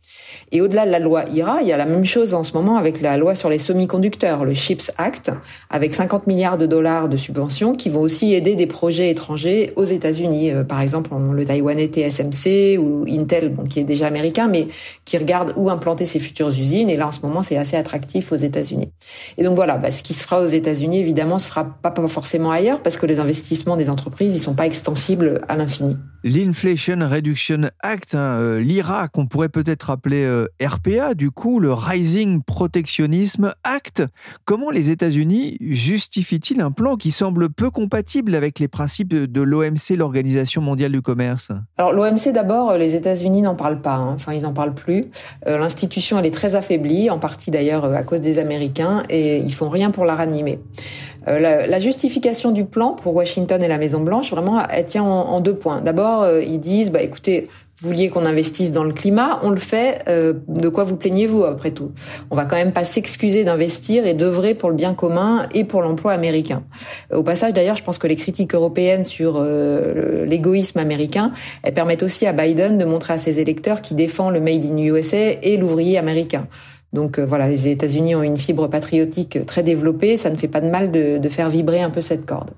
Et 0.51 0.61
au-delà 0.61 0.85
de 0.85 0.91
la 0.91 0.99
loi 0.99 1.25
IRA, 1.33 1.61
il 1.61 1.67
y 1.67 1.73
a 1.73 1.77
la 1.77 1.85
même 1.85 2.05
chose 2.05 2.33
en 2.33 2.43
ce 2.43 2.53
moment 2.53 2.77
avec 2.77 3.01
la 3.01 3.17
loi 3.17 3.35
sur 3.35 3.49
les 3.49 3.57
semi-conducteurs, 3.57 4.45
le 4.45 4.53
CHIPS 4.53 4.91
Act, 4.97 5.31
avec 5.69 5.93
50 5.93 6.27
milliards 6.27 6.57
de 6.57 6.65
dollars 6.65 7.09
de 7.09 7.17
subventions 7.17 7.73
qui 7.73 7.89
vont 7.89 8.01
aussi 8.01 8.33
aider 8.33 8.55
des 8.55 8.67
projets 8.67 9.09
étrangers 9.09 9.73
aux 9.75 9.85
États-Unis, 9.85 10.51
euh, 10.51 10.63
par 10.63 10.81
exemple 10.81 11.04
exemple, 11.13 11.35
le 11.35 11.45
Taïwanais 11.45 11.87
TSMC 11.87 12.77
ou 12.77 13.05
Intel, 13.07 13.55
qui 13.69 13.79
est 13.79 13.83
déjà 13.83 14.07
américain, 14.07 14.47
mais 14.47 14.67
qui 15.05 15.17
regarde 15.17 15.53
où 15.55 15.69
implanter 15.69 16.05
ses 16.05 16.19
futures 16.19 16.49
usines. 16.49 16.89
Et 16.89 16.97
là, 16.97 17.07
en 17.07 17.11
ce 17.11 17.21
moment, 17.21 17.41
c'est 17.41 17.57
assez 17.57 17.77
attractif 17.77 18.31
aux 18.31 18.37
États-Unis. 18.37 18.91
Et 19.37 19.43
donc 19.43 19.55
voilà, 19.55 19.77
bah, 19.77 19.91
ce 19.91 20.03
qui 20.03 20.13
se 20.13 20.23
fera 20.23 20.41
aux 20.41 20.47
États-Unis, 20.47 20.99
évidemment, 20.99 21.39
se 21.39 21.47
fera 21.47 21.63
pas, 21.63 21.91
pas 21.91 22.07
forcément 22.07 22.51
ailleurs, 22.51 22.81
parce 22.81 22.97
que 22.97 23.05
les 23.05 23.19
investissements 23.19 23.77
des 23.77 23.89
entreprises, 23.89 24.35
ils 24.35 24.39
sont 24.39 24.55
pas 24.55 24.65
extensibles 24.65 25.41
à 25.47 25.55
l'infini. 25.55 25.97
L'Inflation 26.23 27.07
Reduction 27.07 27.69
Act, 27.81 28.15
hein, 28.15 28.39
euh, 28.39 28.59
l'IRA, 28.59 29.07
qu'on 29.09 29.27
pourrait 29.27 29.49
peut-être 29.49 29.91
appeler 29.91 30.23
euh, 30.23 30.47
RPA, 30.63 31.13
du 31.13 31.29
coup, 31.29 31.59
le 31.59 31.71
Rising 31.71 32.41
Protectionism 32.41 33.53
Act. 33.63 34.03
Comment 34.43 34.71
les 34.71 34.89
États-Unis 34.89 35.57
justifient-ils 35.61 36.61
un 36.61 36.71
plan 36.71 36.95
qui 36.95 37.11
semble 37.11 37.49
peu 37.49 37.69
compatible 37.69 38.33
avec 38.35 38.59
les 38.59 38.67
principes 38.67 39.13
de 39.13 39.41
l'OMC, 39.41 39.95
l'Organisation 39.95 40.61
mondiale 40.61 40.84
du 40.89 41.01
commerce 41.01 41.51
Alors 41.77 41.93
l'OMC, 41.93 42.31
d'abord, 42.33 42.71
euh, 42.71 42.77
les 42.77 42.95
États-Unis 42.95 43.41
n'en 43.41 43.55
parlent 43.55 43.81
pas. 43.81 43.95
Hein. 43.95 44.13
Enfin, 44.15 44.33
ils 44.33 44.43
n'en 44.43 44.53
parlent 44.53 44.73
plus. 44.73 45.05
L'institution, 45.45 46.17
elle 46.19 46.25
est 46.25 46.33
très 46.33 46.55
affaiblie, 46.55 47.09
en 47.09 47.19
partie 47.19 47.51
d'ailleurs 47.51 47.85
à 47.85 48.03
cause 48.03 48.21
des 48.21 48.39
Américains, 48.39 49.03
et 49.09 49.37
ils 49.37 49.53
font 49.53 49.69
rien 49.69 49.91
pour 49.91 50.05
la 50.05 50.15
ranimer. 50.15 50.59
La, 51.27 51.79
justification 51.79 52.51
du 52.51 52.65
plan 52.65 52.91
pour 52.91 53.15
Washington 53.15 53.61
et 53.61 53.67
la 53.67 53.77
Maison 53.77 54.01
Blanche, 54.01 54.29
vraiment, 54.29 54.61
elle 54.67 54.85
tient 54.85 55.03
en, 55.03 55.07
en 55.07 55.39
deux 55.41 55.55
points. 55.55 55.81
D'abord, 55.81 56.27
ils 56.39 56.59
disent, 56.59 56.91
bah 56.91 57.01
écoutez, 57.01 57.47
vous 57.81 57.89
vouliez 57.89 58.09
qu'on 58.09 58.23
investisse 58.23 58.71
dans 58.71 58.85
le 58.85 58.93
climat, 58.93 59.41
on 59.43 59.49
le 59.49 59.57
fait. 59.57 60.01
Euh, 60.07 60.31
de 60.47 60.69
quoi 60.69 60.85
vous 60.85 60.95
plaignez-vous 60.95 61.43
après 61.43 61.71
tout? 61.71 61.91
On 62.31 62.35
va 62.35 62.45
quand 62.45 62.55
même 62.55 62.71
pas 62.71 62.85
s'excuser 62.85 63.43
d'investir 63.43 64.05
et 64.05 64.13
d'œuvrer 64.13 64.55
pour 64.55 64.69
le 64.69 64.77
bien 64.77 64.93
commun 64.93 65.47
et 65.53 65.65
pour 65.65 65.81
l'emploi 65.81 66.13
américain. 66.13 66.63
Au 67.13 67.21
passage, 67.21 67.51
d'ailleurs, 67.51 67.75
je 67.75 67.83
pense 67.83 67.97
que 67.97 68.07
les 68.07 68.15
critiques 68.15 68.55
européennes 68.55 69.03
sur 69.03 69.35
euh, 69.37 70.23
l'égoïsme 70.25 70.79
américain, 70.79 71.33
elles 71.63 71.73
permettent 71.73 72.03
aussi 72.03 72.25
à 72.25 72.31
Biden 72.31 72.77
de 72.77 72.85
montrer 72.85 73.13
à 73.13 73.17
ses 73.17 73.41
électeurs 73.41 73.81
qu'il 73.81 73.97
défend 73.97 74.29
le 74.29 74.39
Made 74.39 74.63
in 74.63 74.77
USA 74.77 75.31
et 75.43 75.57
l'ouvrier 75.57 75.97
américain. 75.97 76.47
Donc 76.93 77.19
euh, 77.19 77.25
voilà, 77.25 77.49
les 77.49 77.67
États-Unis 77.67 78.15
ont 78.15 78.23
une 78.23 78.37
fibre 78.37 78.67
patriotique 78.67 79.45
très 79.45 79.63
développée, 79.63 80.15
ça 80.15 80.29
ne 80.29 80.37
fait 80.37 80.47
pas 80.47 80.61
de 80.61 80.69
mal 80.69 80.91
de, 80.91 81.17
de 81.17 81.29
faire 81.29 81.49
vibrer 81.49 81.81
un 81.81 81.89
peu 81.89 81.99
cette 81.99 82.25
corde. 82.25 82.51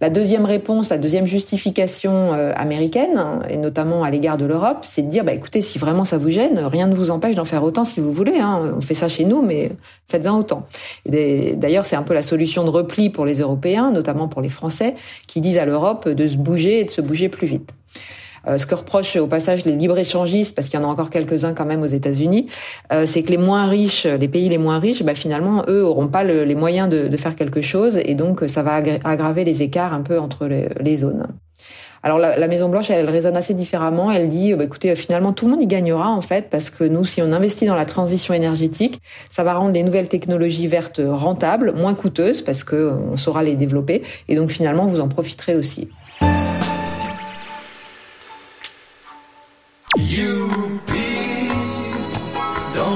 La 0.00 0.08
deuxième 0.08 0.46
réponse, 0.46 0.88
la 0.88 0.96
deuxième 0.96 1.26
justification 1.26 2.32
euh, 2.32 2.52
américaine, 2.56 3.22
et 3.50 3.58
notamment 3.58 4.02
à 4.02 4.10
l'égard 4.10 4.38
de 4.38 4.46
l'Europe, 4.46 4.78
c'est 4.82 5.02
de 5.02 5.08
dire, 5.08 5.24
bah, 5.24 5.34
écoutez, 5.34 5.60
si 5.60 5.78
vraiment 5.78 6.04
ça 6.04 6.16
vous 6.16 6.30
gêne, 6.30 6.58
rien 6.58 6.86
ne 6.86 6.94
vous 6.94 7.10
empêche 7.10 7.36
d'en 7.36 7.44
faire 7.44 7.62
autant 7.62 7.84
si 7.84 8.00
vous 8.00 8.10
voulez. 8.10 8.38
Hein. 8.38 8.74
On 8.76 8.80
fait 8.80 8.94
ça 8.94 9.08
chez 9.08 9.26
nous, 9.26 9.42
mais 9.42 9.72
faites-en 10.08 10.38
autant. 10.38 10.66
D'ailleurs, 11.06 11.84
c'est 11.84 11.96
un 11.96 12.02
peu 12.02 12.14
la 12.14 12.22
solution 12.22 12.64
de 12.64 12.70
repli 12.70 13.10
pour 13.10 13.26
les 13.26 13.40
Européens, 13.40 13.90
notamment 13.90 14.26
pour 14.26 14.40
les 14.40 14.48
Français, 14.48 14.94
qui 15.26 15.42
disent 15.42 15.58
à 15.58 15.66
l'Europe 15.66 16.08
de 16.08 16.28
se 16.28 16.36
bouger 16.36 16.80
et 16.80 16.84
de 16.84 16.90
se 16.90 17.02
bouger 17.02 17.28
plus 17.28 17.46
vite. 17.46 17.74
Euh, 18.46 18.58
ce 18.58 18.66
que 18.66 18.74
reprochent 18.74 19.16
au 19.16 19.26
passage 19.26 19.64
les 19.64 19.72
libre-échangistes, 19.72 20.54
parce 20.54 20.68
qu'il 20.68 20.80
y 20.80 20.82
en 20.82 20.88
a 20.88 20.90
encore 20.90 21.10
quelques-uns 21.10 21.54
quand 21.54 21.66
même 21.66 21.82
aux 21.82 21.86
États-Unis, 21.86 22.46
euh, 22.92 23.06
c'est 23.06 23.22
que 23.22 23.30
les 23.30 23.38
moins 23.38 23.66
riches, 23.66 24.06
les 24.06 24.28
pays 24.28 24.48
les 24.48 24.58
moins 24.58 24.78
riches, 24.78 25.02
bah, 25.02 25.14
finalement, 25.14 25.64
eux 25.68 25.84
auront 25.84 26.08
pas 26.08 26.24
les 26.24 26.54
moyens 26.54 26.88
de, 26.88 27.16
faire 27.16 27.36
quelque 27.36 27.60
chose, 27.60 28.00
et 28.02 28.14
donc 28.14 28.44
ça 28.46 28.62
va 28.62 28.82
aggraver 29.04 29.44
les 29.44 29.62
écarts 29.62 29.92
un 29.92 30.00
peu 30.00 30.18
entre 30.18 30.46
les, 30.46 30.96
zones. 30.96 31.26
Alors 32.02 32.18
la, 32.18 32.48
Maison 32.48 32.70
Blanche, 32.70 32.90
elle, 32.90 33.10
raisonne 33.10 33.36
assez 33.36 33.52
différemment. 33.52 34.10
Elle 34.10 34.28
dit, 34.28 34.54
bah, 34.54 34.64
écoutez, 34.64 34.94
finalement 34.94 35.34
tout 35.34 35.44
le 35.44 35.50
monde 35.50 35.62
y 35.62 35.66
gagnera 35.66 36.08
en 36.08 36.22
fait, 36.22 36.48
parce 36.50 36.70
que 36.70 36.84
nous, 36.84 37.04
si 37.04 37.20
on 37.20 37.32
investit 37.32 37.66
dans 37.66 37.74
la 37.74 37.84
transition 37.84 38.32
énergétique, 38.32 39.02
ça 39.28 39.44
va 39.44 39.52
rendre 39.52 39.74
les 39.74 39.82
nouvelles 39.82 40.08
technologies 40.08 40.66
vertes 40.66 41.02
rentables, 41.04 41.74
moins 41.74 41.94
coûteuses, 41.94 42.40
parce 42.40 42.64
que 42.64 42.92
on 43.12 43.16
saura 43.16 43.42
les 43.42 43.54
développer, 43.54 44.02
et 44.28 44.36
donc 44.36 44.48
finalement 44.48 44.86
vous 44.86 45.00
en 45.00 45.08
profiterez 45.08 45.56
aussi. 45.56 45.90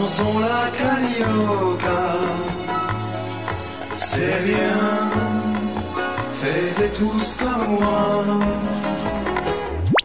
Dansons 0.05 0.39
la 0.39 0.71
carioca. 0.77 2.21
C'est 3.95 4.45
bien, 4.45 5.11
faisez 6.33 6.91
tous 6.99 7.37
comme 7.37 7.77
moi. 7.77 8.25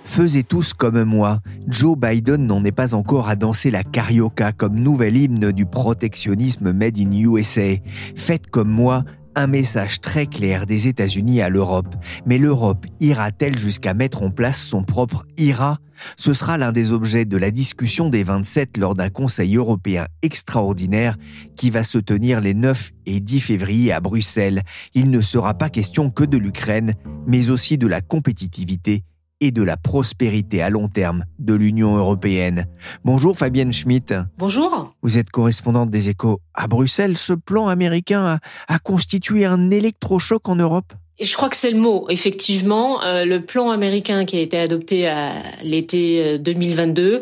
Faisez 0.06 0.44
tous 0.44 0.74
comme 0.74 1.04
moi. 1.04 1.40
Joe 1.68 1.98
Biden 1.98 2.48
n'en 2.48 2.64
est 2.64 2.72
pas 2.72 2.94
encore 2.94 3.30
à 3.30 3.36
danser 3.36 3.72
la 3.72 3.84
carioca 3.84 4.52
comme 4.52 4.76
nouvel 4.76 5.18
hymne 5.18 5.52
du 5.52 5.66
protectionnisme 5.66 6.72
made 6.72 6.98
in 6.98 7.12
USA. 7.12 7.76
Faites 8.16 8.50
comme 8.50 8.70
moi, 8.70 9.04
un 9.36 9.48
message 9.48 10.02
très 10.02 10.28
clair 10.28 10.66
des 10.66 10.88
États-Unis 10.88 11.42
à 11.42 11.50
l'Europe. 11.50 11.96
Mais 12.26 12.38
l'Europe 12.38 12.86
ira-t-elle 13.00 13.58
jusqu'à 13.58 13.94
mettre 13.94 14.24
en 14.24 14.32
place 14.32 14.62
son 14.62 14.84
propre 14.84 15.26
IRA 15.38 15.78
Ce 16.18 16.34
sera 16.34 16.58
l'un 16.58 16.72
des 16.72 16.92
objets 16.92 17.26
de 17.26 17.38
la 17.38 17.52
discussion 17.52 18.10
des 18.10 18.24
27 18.24 18.78
lors 18.78 18.96
d'un 18.96 19.10
Conseil 19.10 19.56
européen 19.56 20.06
extraordinaire 20.22 21.18
qui 21.56 21.70
va 21.70 21.84
se 21.84 21.98
tenir 21.98 22.42
les 22.42 22.54
9 22.54 22.92
et 23.06 23.20
10 23.20 23.40
février 23.42 23.92
à 23.92 24.00
Bruxelles. 24.00 24.64
Il 24.94 25.10
ne 25.10 25.22
sera 25.22 25.54
pas 25.54 25.70
question 25.70 26.10
que 26.10 26.24
de 26.24 26.38
l'Ukraine, 26.38 26.94
mais 27.28 27.50
aussi 27.50 27.78
de 27.78 27.88
la 27.88 28.02
compétitivité 28.02 29.04
et 29.42 29.52
de 29.52 29.64
la 29.64 29.78
prospérité 29.78 30.62
à 30.62 30.70
long 30.70 30.88
terme 30.88 31.26
de 31.40 31.54
l'Union 31.54 31.98
européenne. 31.98 32.68
Bonjour 33.04 33.38
Fabienne 33.38 33.72
Schmitt. 33.72 34.14
Bonjour. 34.38 34.94
Vous 35.02 35.18
êtes 35.18 35.30
correspondante 35.30 35.90
des 35.90 36.10
échos 36.10 36.40
à 36.54 36.68
Bruxelles. 36.68 37.18
Ce 37.18 37.34
plan 37.34 37.68
américain 37.68 38.40
a, 38.68 38.80
constitué 38.80 39.46
un 39.46 39.72
électrochoc 39.72 40.48
en 40.50 40.56
Europe? 40.56 40.94
Je 41.20 41.34
crois 41.34 41.50
que 41.50 41.58
c'est 41.58 41.72
le 41.72 41.80
mot. 41.80 42.06
Effectivement, 42.10 43.04
euh, 43.04 43.26
le 43.26 43.42
plan 43.42 43.72
américain 43.72 44.26
qui 44.26 44.38
a 44.38 44.42
été 44.42 44.58
adopté 44.58 45.08
à 45.08 45.62
l'été 45.64 46.40
2022 46.40 47.04
euh, 47.04 47.20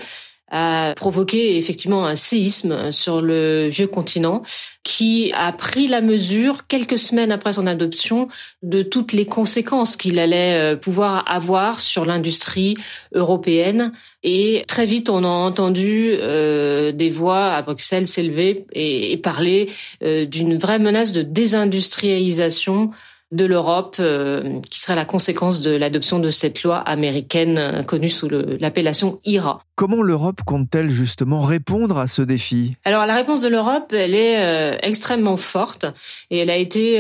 a 0.50 0.94
provoqué 0.96 1.58
effectivement 1.58 2.06
un 2.06 2.16
séisme 2.16 2.92
sur 2.92 3.20
le 3.20 3.68
vieux 3.68 3.88
continent 3.88 4.44
qui 4.84 5.32
a 5.34 5.52
pris 5.52 5.88
la 5.88 6.00
mesure 6.00 6.68
quelques 6.68 6.98
semaines 6.98 7.32
après 7.34 7.54
son 7.54 7.68
adoption 7.68 8.30
de 8.64 8.82
toutes 8.82 9.12
les 9.12 9.26
conséquences 9.26 9.98
qu'il 9.98 10.20
allait 10.20 10.54
euh, 10.54 10.76
pouvoir 10.78 11.26
avoir 11.30 11.80
sur 11.82 12.06
l'industrie 12.06 12.78
européenne. 13.14 13.92
Et 14.24 14.64
très 14.68 14.86
vite 14.86 15.10
on 15.10 15.24
a 15.24 15.28
entendu 15.28 16.12
euh, 16.14 16.94
des 16.94 17.10
voix 17.10 17.54
à 17.54 17.62
Bruxelles 17.62 18.08
s'élever 18.08 18.66
et, 18.72 19.18
parler 19.18 19.70
euh, 20.04 20.26
d'une 20.26 20.58
vraie 20.58 20.80
menace 20.80 21.12
de 21.12 21.24
désindustrialisation 21.24 22.92
de 23.32 23.46
l'Europe, 23.46 23.98
euh, 24.00 24.62
qui 24.70 24.80
serait 24.80 24.96
la 24.96 25.04
conséquence 25.04 25.60
de 25.60 25.72
l'adoption 25.72 26.20
de 26.20 26.30
cette 26.30 26.64
loi 26.64 26.78
américaine 26.78 27.60
euh, 27.60 27.84
connue 27.84 28.08
sous 28.08 28.30
l'appellation 28.30 29.20
IRA. 29.26 29.64
Comment 29.76 30.02
l'Europe 30.02 30.40
compte-t-elle 30.46 30.90
justement 30.90 31.42
répondre 31.42 31.98
à 31.98 32.08
ce 32.08 32.22
défi? 32.22 32.76
Alors 32.86 33.06
la 33.06 33.16
réponse 33.16 33.42
de 33.42 33.50
l'Europe, 33.50 33.92
elle 33.92 34.16
est 34.16 34.38
euh, 34.40 34.78
extrêmement 34.82 35.36
forte 35.36 35.86
et 36.32 36.38
elle 36.40 36.50
a 36.50 36.56
été 36.56 36.98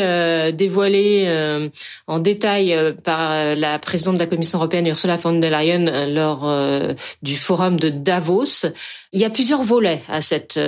dévoilée 0.53 1.69
en 2.05 2.19
détail 2.19 2.75
par 3.03 3.55
la 3.55 3.79
présidente 3.79 4.15
de 4.15 4.19
la 4.19 4.27
Commission 4.27 4.59
européenne 4.59 4.85
Ursula 4.87 5.15
von 5.15 5.39
der 5.39 5.49
Leyen 5.49 6.07
lors 6.07 6.47
du 7.23 7.35
forum 7.35 7.79
de 7.79 7.89
Davos. 7.89 8.67
Il 9.11 9.19
y 9.19 9.25
a 9.25 9.29
plusieurs 9.29 9.63
volets 9.63 10.03
à 10.07 10.21
cette 10.21 10.59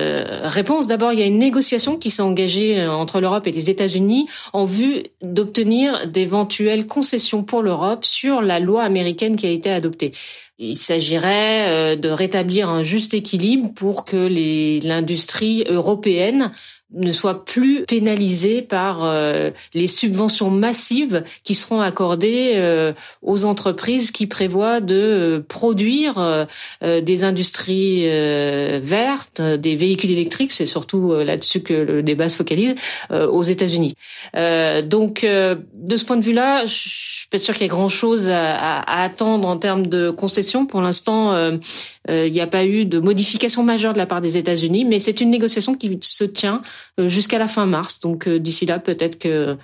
réponse. 0.42 0.88
D'abord, 0.88 1.12
il 1.12 1.20
y 1.20 1.22
a 1.22 1.26
une 1.26 1.38
négociation 1.38 1.96
qui 1.96 2.10
s'est 2.10 2.22
engagée 2.22 2.84
entre 2.86 3.20
l'Europe 3.20 3.46
et 3.46 3.52
les 3.52 3.70
États-Unis 3.70 4.26
en 4.52 4.64
vue 4.64 5.04
de 5.22 5.42
obtenir 5.50 6.06
d'éventuelles 6.06 6.86
concessions 6.86 7.42
pour 7.42 7.62
l'Europe 7.62 8.04
sur 8.04 8.40
la 8.40 8.60
loi 8.60 8.84
américaine 8.84 9.34
qui 9.34 9.48
a 9.48 9.50
été 9.50 9.68
adoptée. 9.68 10.12
Il 10.60 10.76
s'agirait 10.76 11.68
euh, 11.68 11.96
de 11.96 12.08
rétablir 12.08 12.68
un 12.68 12.84
juste 12.84 13.14
équilibre 13.14 13.72
pour 13.74 14.04
que 14.04 14.28
l'industrie 14.86 15.64
européenne 15.66 16.52
ne 16.92 17.12
soit 17.12 17.44
plus 17.44 17.84
pénalisée 17.86 18.62
par 18.62 19.04
euh, 19.04 19.50
les 19.74 19.86
subventions 19.86 20.50
massives 20.50 21.24
qui 21.44 21.54
seront 21.54 21.80
accordées 21.80 22.52
euh, 22.56 22.92
aux 23.22 23.44
entreprises 23.44 24.10
qui 24.10 24.26
prévoient 24.26 24.80
de 24.80 25.44
produire 25.48 26.46
des 26.82 27.24
industries 27.24 28.06
vertes, 28.80 29.40
des 29.40 29.76
véhicules 29.76 30.10
électriques, 30.10 30.52
c'est 30.52 30.66
surtout 30.66 31.12
là-dessus 31.12 31.60
que 31.60 31.74
le 31.74 32.02
débat 32.02 32.28
se 32.28 32.36
focalise, 32.36 32.74
aux 33.10 33.42
États-Unis. 33.42 33.94
donc, 34.84 35.22
de 35.22 35.96
ce 35.96 36.04
point 36.04 36.16
de 36.16 36.24
vue-là, 36.24 36.64
je 36.64 36.88
suis 36.88 37.28
pas 37.28 37.38
sûre 37.38 37.54
qu'il 37.54 37.62
y 37.62 37.66
ait 37.66 37.68
grand-chose 37.68 38.28
à, 38.28 38.56
à, 38.56 39.02
attendre 39.02 39.46
en 39.48 39.56
termes 39.56 39.86
de 39.86 40.10
concessions 40.10 40.66
pour 40.66 40.80
l'instant, 40.80 41.32
euh, 41.32 41.56
euh, 42.08 42.26
il 42.26 42.32
n'y 42.32 42.40
a 42.40 42.46
pas 42.46 42.64
eu 42.64 42.84
de 42.84 42.98
modification 42.98 43.62
majeure 43.62 43.92
de 43.92 43.98
la 43.98 44.06
part 44.06 44.20
des 44.20 44.36
États-Unis, 44.36 44.84
mais 44.84 44.98
c'est 44.98 45.20
une 45.20 45.30
négociation 45.30 45.74
qui 45.74 45.98
se 46.02 46.24
tient 46.24 46.56
euh, 46.56 46.60
jusqu'à 46.98 47.38
la 47.38 47.46
fin 47.46 47.66
mars. 47.66 48.00
Donc 48.00 48.28
d'ici 48.28 48.66
là, 48.66 48.78
peut-être 48.78 49.18
que 49.18 49.56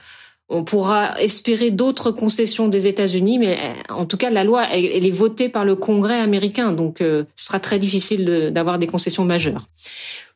on 0.48 0.62
pourra 0.62 1.20
espérer 1.20 1.72
d'autres 1.72 2.12
concessions 2.12 2.68
des 2.68 2.86
États-Unis, 2.86 3.38
mais 3.38 3.58
en 3.88 4.06
tout 4.06 4.16
cas, 4.16 4.30
la 4.30 4.44
loi, 4.44 4.68
elle, 4.70 5.04
est 5.04 5.10
votée 5.10 5.48
par 5.48 5.64
le 5.64 5.74
Congrès 5.74 6.20
américain, 6.20 6.70
donc 6.70 6.98
ce 7.00 7.24
sera 7.34 7.58
très 7.58 7.80
difficile 7.80 8.52
d'avoir 8.52 8.78
des 8.78 8.86
concessions 8.86 9.24
majeures. 9.24 9.66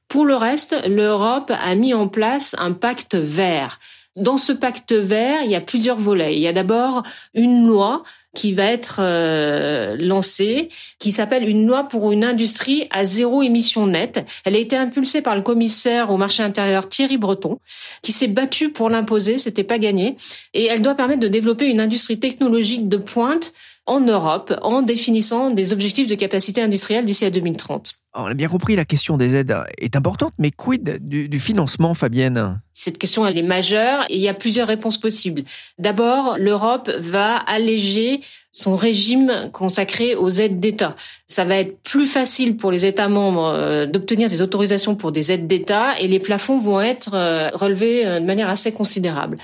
Pour 0.09 0.25
le 0.25 0.35
reste, 0.35 0.77
l'Europe 0.89 1.53
a 1.57 1.75
mis 1.77 1.95
en 1.95 2.09
place 2.09 2.57
un 2.59 2.73
pacte 2.73 3.15
vert. 3.15 3.79
Dans 4.17 4.39
ce 4.39 4.53
pacte 4.53 4.93
vert, 4.93 5.43
il 5.45 5.51
y 5.51 5.55
a 5.55 5.61
plusieurs 5.61 5.99
volets. 5.99 6.35
Il 6.35 6.41
y 6.41 6.49
a 6.49 6.53
d'abord 6.53 7.05
une 7.33 7.69
loi 7.69 8.03
qui 8.35 8.55
va 8.55 8.65
être 8.65 9.01
euh, 9.01 9.97
lancée, 9.99 10.69
qui 10.99 11.13
s'appelle 11.13 11.49
une 11.49 11.67
loi 11.67 11.85
pour 11.85 12.13
une 12.13 12.25
industrie 12.25 12.87
à 12.91 13.05
zéro 13.05 13.43
émission 13.43 13.87
nette. 13.87 14.25
Elle 14.45 14.57
a 14.57 14.59
été 14.59 14.77
impulsée 14.77 15.23
par 15.23 15.35
le 15.35 15.43
commissaire 15.43 16.11
au 16.11 16.17
marché 16.17 16.43
intérieur 16.43 16.89
Thierry 16.89 17.19
Breton, 17.19 17.59
qui 18.03 18.13
s'est 18.13 18.29
battu 18.29 18.71
pour 18.71 18.89
l'imposer, 18.89 19.39
c'était 19.39 19.65
pas 19.65 19.79
gagné, 19.79 20.17
et 20.55 20.67
elle 20.67 20.83
doit 20.83 20.95
permettre 20.95 21.21
de 21.21 21.29
développer 21.29 21.67
une 21.67 21.81
industrie 21.81 22.21
technologique 22.21 22.89
de 22.89 22.97
pointe 22.97 23.53
en 23.91 24.01
Europe 24.01 24.57
en 24.63 24.83
définissant 24.83 25.51
des 25.51 25.73
objectifs 25.73 26.07
de 26.07 26.15
capacité 26.15 26.63
industrielle 26.63 27.05
d'ici 27.05 27.25
à 27.25 27.31
2030. 27.31 27.95
On 28.15 28.25
a 28.25 28.35
bien 28.35 28.49
compris, 28.49 28.77
la 28.77 28.85
question 28.85 29.17
des 29.17 29.35
aides 29.35 29.57
est 29.79 29.97
importante, 29.97 30.33
mais 30.39 30.53
quid 30.53 30.99
du, 31.01 31.41
financement, 31.41 31.95
Fabienne? 31.95 32.61
Cette 32.73 32.99
question, 32.99 33.27
elle 33.27 33.37
est 33.37 33.43
majeure 33.43 34.05
et 34.09 34.15
il 34.15 34.21
y 34.21 34.29
a 34.29 34.35
plusieurs 34.35 34.69
réponses 34.69 34.99
possibles. 34.99 35.43
D'abord, 35.79 36.37
l'Europe 36.39 36.89
va 36.99 37.37
alléger 37.37 38.21
son 38.53 38.77
régime 38.77 39.51
consacré 39.53 40.15
aux 40.15 40.31
aides 40.31 40.59
d'État. 40.59 40.97
Ça 41.29 41.45
va 41.45 41.57
être 41.57 41.81
plus 41.83 42.07
facile 42.07 42.57
pour 42.57 42.73
les 42.73 42.85
États 42.87 43.09
membres 43.09 43.47
euh, 43.47 43.87
d'obtenir 43.87 44.29
des 44.29 44.43
autorisations 44.43 44.97
pour 44.97 45.13
des 45.13 45.31
aides 45.31 45.47
d'État 45.47 45.99
et 46.01 46.09
les 46.09 46.19
plafonds 46.19 46.59
vont 46.59 46.81
être 46.81 47.15
euh, 47.15 47.51
relevés 47.53 48.07
euh, 48.07 48.19
de 48.19 48.25
manière 48.25 48.49
assez 48.49 48.73
considérable. 48.73 49.37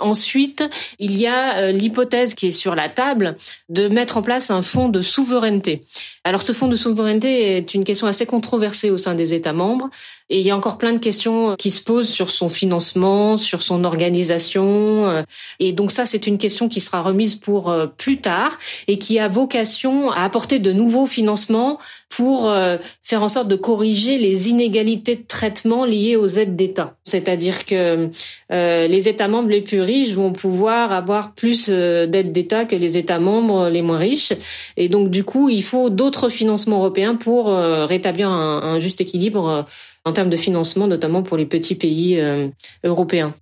Ensuite, 0.00 0.64
il 0.98 1.16
y 1.16 1.26
a 1.26 1.72
l'hypothèse 1.72 2.34
qui 2.34 2.48
est 2.48 2.52
sur 2.52 2.74
la 2.74 2.88
table 2.88 3.36
de 3.68 3.88
mettre 3.88 4.16
en 4.16 4.22
place 4.22 4.50
un 4.50 4.62
fonds 4.62 4.88
de 4.88 5.00
souveraineté. 5.00 5.82
Alors 6.22 6.42
ce 6.42 6.52
fonds 6.52 6.68
de 6.68 6.76
souveraineté 6.76 7.56
est 7.56 7.72
une 7.72 7.82
question 7.82 8.06
assez 8.06 8.26
controversée 8.26 8.90
au 8.90 8.98
sein 8.98 9.14
des 9.14 9.32
États 9.32 9.54
membres 9.54 9.88
et 10.28 10.38
il 10.38 10.46
y 10.46 10.50
a 10.50 10.56
encore 10.56 10.76
plein 10.76 10.92
de 10.92 10.98
questions 10.98 11.56
qui 11.56 11.70
se 11.70 11.82
posent 11.82 12.10
sur 12.10 12.28
son 12.28 12.50
financement, 12.50 13.38
sur 13.38 13.62
son 13.62 13.84
organisation 13.84 15.08
euh, 15.08 15.22
et 15.60 15.72
donc 15.72 15.90
ça 15.90 16.04
c'est 16.04 16.26
une 16.26 16.36
question 16.36 16.68
qui 16.68 16.80
sera 16.82 17.00
remise 17.00 17.36
pour 17.36 17.70
euh, 17.70 17.86
plus 17.86 18.20
tard 18.20 18.58
et 18.86 18.98
qui 18.98 19.18
a 19.18 19.28
vocation 19.28 20.10
à 20.10 20.24
apporter 20.24 20.58
de 20.58 20.72
nouveaux 20.72 21.06
financements 21.06 21.78
pour 22.10 22.50
euh, 22.50 22.76
faire 23.02 23.22
en 23.22 23.28
sorte 23.28 23.48
de 23.48 23.56
corriger 23.56 24.18
les 24.18 24.50
inégalités 24.50 25.16
de 25.16 25.24
traitement 25.26 25.86
liées 25.86 26.16
aux 26.16 26.26
aides 26.26 26.54
d'État. 26.54 26.96
C'est-à-dire 27.04 27.64
que 27.64 28.10
les 28.50 29.08
États 29.08 29.28
membres 29.28 29.48
les 29.48 29.62
plus 29.62 29.80
riches 29.80 30.12
vont 30.12 30.32
pouvoir 30.32 30.92
avoir 30.92 31.34
plus 31.34 31.70
d'aides 31.70 32.32
d'État 32.32 32.66
que 32.66 32.76
les 32.76 32.98
États 32.98 33.20
membres 33.20 33.68
les 33.68 33.80
moins 33.80 33.98
riches 33.98 34.32
et 34.76 34.88
donc 34.88 35.08
du 35.08 35.24
coup 35.24 35.48
il 35.48 35.62
faut 35.62 35.88
d'autres 35.88 36.09
d'autres 36.10 36.28
financements 36.28 36.78
européens 36.78 37.14
pour 37.14 37.50
euh, 37.50 37.86
rétablir 37.86 38.28
un, 38.30 38.80
juste 38.80 39.00
équilibre 39.00 39.48
euh, 39.48 39.62
en 40.04 40.12
termes 40.12 40.28
de 40.28 40.36
financement, 40.36 40.88
notamment 40.88 41.22
pour 41.22 41.36
les 41.36 41.46
petits 41.46 41.76
pays 41.76 42.18
euh, 42.18 42.48
européens. 42.82 43.32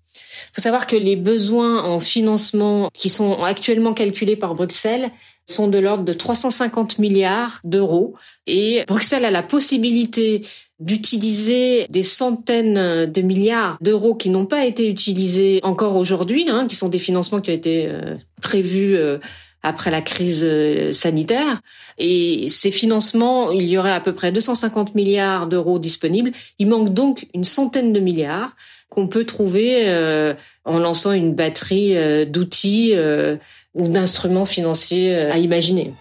Il 0.51 0.57
faut 0.57 0.61
savoir 0.61 0.87
que 0.87 0.97
les 0.97 1.17
besoins 1.17 1.83
en 1.83 1.99
financement 1.99 2.91
qui 2.93 3.09
sont 3.09 3.43
actuellement 3.43 3.95
calculés 3.95 4.37
par 4.37 4.55
Bruxelles 4.55 5.11
sont 5.47 5.69
de 5.69 5.79
l'ordre 5.79 6.05
de 6.05 6.13
350 6.13 6.99
milliards 6.99 7.61
d'euros 7.65 8.15
et 8.47 8.85
Bruxelles 8.87 9.25
a 9.25 9.31
la 9.31 9.43
possibilité 9.43 10.43
d'utiliser 10.79 11.87
des 11.89 12.03
centaines 12.03 13.11
de 13.11 13.23
milliards 13.23 13.79
d'euros 13.81 14.15
qui 14.15 14.29
n'ont 14.29 14.47
pas 14.47 14.67
été 14.67 14.89
utilisés 14.89 15.61
encore 15.63 15.97
aujourd'hui, 15.97 16.47
hein, 16.51 16.67
qui 16.69 16.77
sont 16.77 16.91
des 16.91 16.99
financements 16.99 17.41
qui 17.41 17.51
ont 17.51 17.55
été 17.55 17.91
prévus 18.43 18.99
après 19.63 19.91
la 19.91 20.03
crise 20.03 20.45
euh, 20.45 20.93
sanitaire. 20.93 21.61
Et 21.99 22.49
ces 22.49 22.71
financements, 22.71 23.51
il 23.51 23.67
y 23.67 23.79
aurait 23.79 23.93
à 23.93 24.01
peu 24.01 24.13
près 24.13 24.33
250 24.33 24.95
milliards 24.95 25.47
d'euros 25.47 25.79
disponibles. 25.79 26.33
Il 26.59 26.69
manque 26.69 26.93
donc 26.93 27.27
une 27.35 27.45
centaine 27.45 27.93
de 27.93 28.01
milliards 28.01 28.55
qu'on 28.89 29.09
peut 29.09 29.25
trouver 29.25 29.89
euh, 29.89 30.35
en 30.65 30.79
lançant 30.79 31.13
une 31.13 31.35
batterie 31.35 31.97
euh, 31.97 32.25
d'outils 32.25 32.95
ou 33.75 33.89
d'instruments 33.89 34.47
financiers 34.47 35.15
à 35.15 35.39
imaginer. 35.39 35.95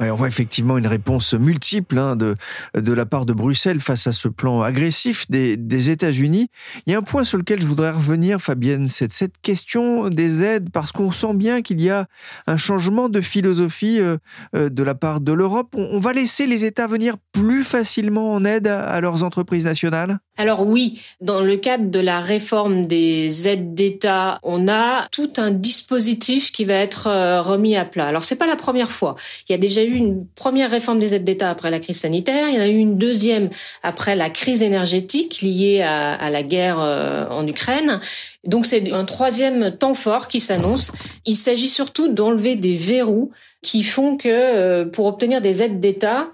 On 0.00 0.14
voit 0.14 0.28
effectivement 0.28 0.78
une 0.78 0.86
réponse 0.86 1.34
multiple 1.34 1.98
hein, 1.98 2.16
de, 2.16 2.36
de 2.74 2.92
la 2.92 3.06
part 3.06 3.26
de 3.26 3.32
Bruxelles 3.32 3.80
face 3.80 4.06
à 4.06 4.12
ce 4.12 4.28
plan 4.28 4.62
agressif 4.62 5.30
des, 5.30 5.90
États-Unis. 5.90 6.48
Il 6.86 6.92
y 6.92 6.96
a 6.96 6.98
un 6.98 7.02
point 7.02 7.24
sur 7.24 7.38
lequel 7.38 7.60
je 7.60 7.66
voudrais 7.66 7.90
revenir, 7.90 8.40
Fabienne, 8.40 8.88
c'est 8.88 9.12
cette 9.12 9.38
question 9.40 10.08
des 10.08 10.42
aides, 10.42 10.70
parce 10.70 10.92
qu'on 10.92 11.12
sent 11.12 11.34
bien 11.34 11.62
qu'il 11.62 11.80
y 11.80 11.90
a 11.90 12.06
un 12.46 12.56
changement 12.56 13.08
de 13.08 13.20
philosophie 13.20 14.00
euh, 14.00 14.18
euh, 14.54 14.68
de 14.68 14.82
la 14.82 14.94
part 14.94 15.20
de 15.20 15.32
l'Europe. 15.32 15.68
On, 15.74 15.98
va 15.98 16.12
laisser 16.12 16.46
les 16.46 16.64
États 16.64 16.86
venir 16.86 17.16
plus 17.32 17.64
facilement 17.64 18.32
en 18.32 18.44
aide 18.44 18.66
à, 18.66 19.00
leurs 19.00 19.22
entreprises 19.22 19.64
nationales? 19.64 20.18
Alors 20.36 20.66
oui, 20.66 21.02
dans 21.20 21.40
le 21.40 21.56
cadre 21.56 21.90
de 21.90 21.98
la 21.98 22.20
réforme 22.20 22.86
des 22.86 23.48
aides 23.48 23.74
d'État, 23.74 24.38
on 24.42 24.68
a 24.68 25.08
tout 25.10 25.32
un 25.36 25.50
dispositif 25.50 26.52
qui 26.52 26.64
va 26.64 26.74
être 26.74 27.08
euh, 27.08 27.42
remis 27.42 27.76
à 27.76 27.84
plat. 27.84 28.06
Alors 28.06 28.24
c'est 28.24 28.36
pas 28.36 28.46
la 28.46 28.56
première 28.56 28.90
fois. 28.92 29.16
Il 29.48 29.52
y 29.52 29.54
a 29.54 29.58
déjà 29.58 29.82
une 29.90 30.26
première 30.26 30.70
réforme 30.70 30.98
des 30.98 31.14
aides 31.14 31.24
d'État 31.24 31.50
après 31.50 31.70
la 31.70 31.80
crise 31.80 31.98
sanitaire, 31.98 32.48
il 32.48 32.54
y 32.54 32.58
en 32.58 32.62
a 32.62 32.68
eu 32.68 32.78
une 32.78 32.96
deuxième 32.96 33.50
après 33.82 34.16
la 34.16 34.30
crise 34.30 34.62
énergétique 34.62 35.40
liée 35.40 35.82
à, 35.82 36.30
la 36.30 36.42
guerre 36.42 36.78
euh, 36.80 37.26
en 37.30 37.46
Ukraine. 37.46 38.00
Donc 38.44 38.66
c'est 38.66 38.92
un 38.92 39.04
troisième 39.04 39.76
temps 39.76 39.94
fort 39.94 40.28
qui 40.28 40.40
s'annonce. 40.40 40.92
Il 41.26 41.36
s'agit 41.36 41.68
surtout 41.68 42.08
d'enlever 42.08 42.56
des 42.56 42.74
verrous 42.74 43.30
qui 43.62 43.82
font 43.82 44.16
que 44.16 44.28
euh, 44.28 44.84
pour 44.84 45.06
obtenir 45.06 45.40
des 45.40 45.62
aides 45.62 45.80
d'État, 45.80 46.28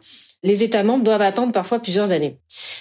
les 0.45 0.63
États 0.63 0.85
membres 0.85 1.03
doivent 1.03 1.23
attendre 1.23 1.53
parfois 1.53 1.81
plusieurs 1.81 2.13
années. 2.13 2.37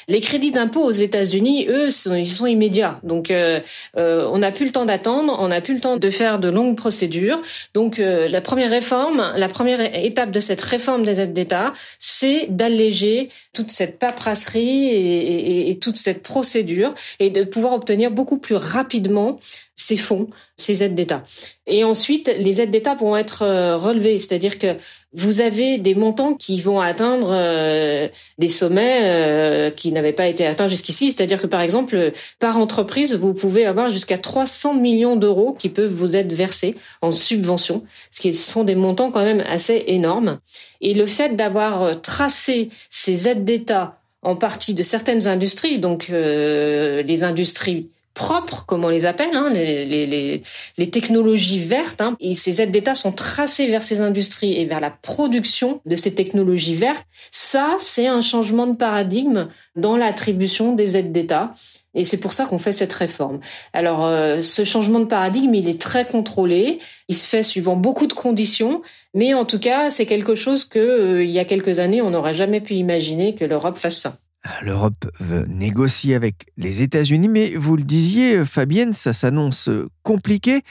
Les 0.09 0.19
crédits 0.19 0.51
d'impôt 0.51 0.83
aux 0.83 0.91
États-Unis, 0.91 1.67
eux, 1.69 1.87
ils 1.87 2.29
sont 2.29 2.45
immédiats. 2.45 2.99
Donc, 3.03 3.31
euh, 3.31 3.61
euh, 3.97 4.27
on 4.31 4.39
n'a 4.39 4.51
plus 4.51 4.65
le 4.65 4.71
temps 4.71 4.85
d'attendre, 4.85 5.37
on 5.39 5.47
n'a 5.47 5.61
plus 5.61 5.75
le 5.75 5.79
temps 5.79 5.95
de 5.97 6.09
faire 6.09 6.39
de 6.39 6.49
longues 6.49 6.75
procédures. 6.75 7.41
Donc, 7.73 7.99
euh, 7.99 8.27
la 8.27 8.41
première 8.41 8.69
réforme, 8.69 9.31
la 9.35 9.47
première 9.47 9.79
étape 9.95 10.31
de 10.31 10.41
cette 10.41 10.61
réforme 10.61 11.03
des 11.03 11.21
aides 11.21 11.33
d'État, 11.33 11.71
c'est 11.99 12.47
d'alléger 12.49 13.29
toute 13.53 13.71
cette 13.71 13.97
paperasserie 13.97 14.89
et, 14.89 15.69
et, 15.69 15.79
toute 15.79 15.95
cette 15.95 16.21
procédure 16.21 16.93
et 17.19 17.29
de 17.29 17.43
pouvoir 17.43 17.73
obtenir 17.73 18.11
beaucoup 18.11 18.37
plus 18.37 18.55
rapidement 18.55 19.39
ces 19.75 19.97
fonds, 19.97 20.27
ces 20.55 20.83
aides 20.83 20.95
d'État. 20.95 21.23
Et 21.67 21.83
ensuite, 21.83 22.31
les 22.37 22.61
aides 22.61 22.71
d'État 22.71 22.95
vont 22.95 23.15
être 23.17 23.45
relevées, 23.75 24.17
c'est-à-dire 24.17 24.57
que 24.57 24.75
vous 25.13 25.41
avez 25.41 25.77
des 25.77 25.93
montants 25.93 26.33
qui 26.33 26.59
vont 26.59 26.81
atteindre 26.81 27.29
euh, 27.31 28.07
des 28.39 28.47
sommets 28.47 29.01
euh, 29.03 29.69
qui 29.69 29.91
n'avaient 29.91 30.11
pas 30.11 30.27
été 30.27 30.45
atteints 30.45 30.67
jusqu'ici. 30.67 31.11
C'est-à-dire 31.11 31.41
que 31.41 31.47
par 31.47 31.61
exemple, 31.61 32.11
par 32.39 32.57
entreprise, 32.57 33.15
vous 33.15 33.33
pouvez 33.33 33.65
avoir 33.65 33.89
jusqu'à 33.89 34.17
300 34.17 34.75
millions 34.75 35.15
d'euros 35.15 35.53
qui 35.53 35.69
peuvent 35.69 35.91
vous 35.91 36.17
être 36.17 36.33
versés 36.33 36.75
en 37.01 37.11
subvention, 37.11 37.83
ce 38.09 38.21
qui 38.21 38.33
sont 38.33 38.63
des 38.63 38.75
montants 38.75 39.11
quand 39.11 39.23
même 39.23 39.43
assez 39.47 39.83
énormes. 39.87 40.39
Et 40.81 40.93
le 40.93 41.05
fait 41.05 41.35
d'avoir 41.35 41.83
euh, 41.83 41.93
tracé 41.93 42.69
ces 42.89 43.29
aides 43.29 43.45
d'État 43.45 43.99
en 44.23 44.35
partie 44.35 44.73
de 44.73 44.83
certaines 44.83 45.27
industries, 45.27 45.79
donc 45.79 46.07
les 46.07 47.23
industries 47.25 47.89
propres, 48.13 48.65
comme 48.65 48.85
on 48.85 48.89
les 48.89 49.05
appelle, 49.05 49.35
hein, 49.35 49.49
les, 49.51 49.85
les, 49.85 50.41
les, 50.77 50.89
technologies 50.89 51.59
vertes. 51.59 52.01
Hein, 52.01 52.15
et 52.19 52.33
ces 52.33 52.61
aides 52.61 52.71
d'État 52.71 52.93
sont 52.93 53.11
tracées 53.11 53.67
vers 53.67 53.83
ces 53.83 54.01
industries 54.01 54.53
et 54.53 54.65
vers 54.65 54.79
la 54.79 54.91
production 54.91 55.81
de 55.85 55.95
ces 55.95 56.13
technologies 56.13 56.75
vertes. 56.75 57.05
Ça, 57.31 57.75
c'est 57.79 58.07
un 58.07 58.21
changement 58.21 58.67
de 58.67 58.75
paradigme 58.75 59.47
dans 59.75 59.97
l'attribution 59.97 60.73
des 60.73 60.97
aides 60.97 61.11
d'État. 61.11 61.53
Et 61.95 62.05
c'est 62.05 62.17
pour 62.17 62.33
ça 62.33 62.45
qu'on 62.45 62.57
fait 62.57 62.71
cette 62.71 62.93
réforme. 62.93 63.39
Alors, 63.71 64.05
euh, 64.05 64.41
ce 64.41 64.63
changement 64.63 64.99
de 64.99 65.05
paradigme, 65.05 65.53
il 65.53 65.69
est 65.69 65.79
très 65.79 66.05
contrôlé. 66.05 66.79
Il 67.07 67.15
se 67.15 67.27
fait 67.27 67.43
suivant 67.43 67.75
beaucoup 67.75 68.07
de 68.07 68.13
conditions. 68.13 68.81
Mais 69.13 69.33
en 69.33 69.45
tout 69.45 69.59
cas, 69.59 69.89
c'est 69.89 70.05
quelque 70.05 70.35
chose 70.35 70.65
que, 70.65 70.79
euh, 70.79 71.23
il 71.23 71.31
y 71.31 71.39
a 71.39 71.45
quelques 71.45 71.79
années, 71.79 72.01
on 72.01 72.09
n'aurait 72.09 72.33
jamais 72.33 72.61
pu 72.61 72.73
imaginer 72.75 73.35
que 73.35 73.45
l'Europe 73.45 73.77
fasse 73.77 73.97
ça. 73.97 74.17
L'Europe 74.61 75.05
veut 75.19 75.45
négocier 75.47 76.15
avec 76.15 76.47
les 76.57 76.81
États-Unis, 76.81 77.29
mais 77.29 77.51
vous 77.55 77.77
le 77.77 77.83
disiez, 77.83 78.45
Fabienne, 78.45 78.93
ça 78.93 79.13
s'annonce 79.13 79.69
compliqué. 80.03 80.63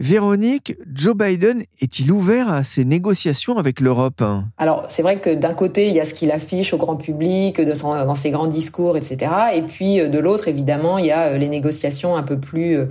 Véronique, 0.00 0.76
Joe 0.94 1.16
Biden 1.16 1.64
est-il 1.80 2.12
ouvert 2.12 2.52
à 2.52 2.62
ces 2.62 2.84
négociations 2.84 3.58
avec 3.58 3.80
l'Europe? 3.80 4.22
Alors, 4.56 4.86
c'est 4.88 5.02
vrai 5.02 5.18
que 5.18 5.34
d'un 5.34 5.54
côté, 5.54 5.88
il 5.88 5.94
y 5.94 5.98
a 5.98 6.04
ce 6.04 6.14
qu'il 6.14 6.30
affiche 6.30 6.72
au 6.72 6.76
grand 6.76 6.94
public 6.94 7.60
dans 7.60 8.14
ses 8.14 8.30
grands 8.30 8.46
discours, 8.46 8.96
etc. 8.96 9.32
Et 9.56 9.62
puis, 9.62 9.96
de 9.96 10.18
l'autre, 10.20 10.46
évidemment, 10.46 10.98
il 10.98 11.06
y 11.06 11.10
a 11.10 11.32
euh, 11.32 11.38
les 11.38 11.48
négociations 11.48 12.16
un 12.16 12.22
peu 12.22 12.38
plus 12.38 12.76
euh, 12.76 12.86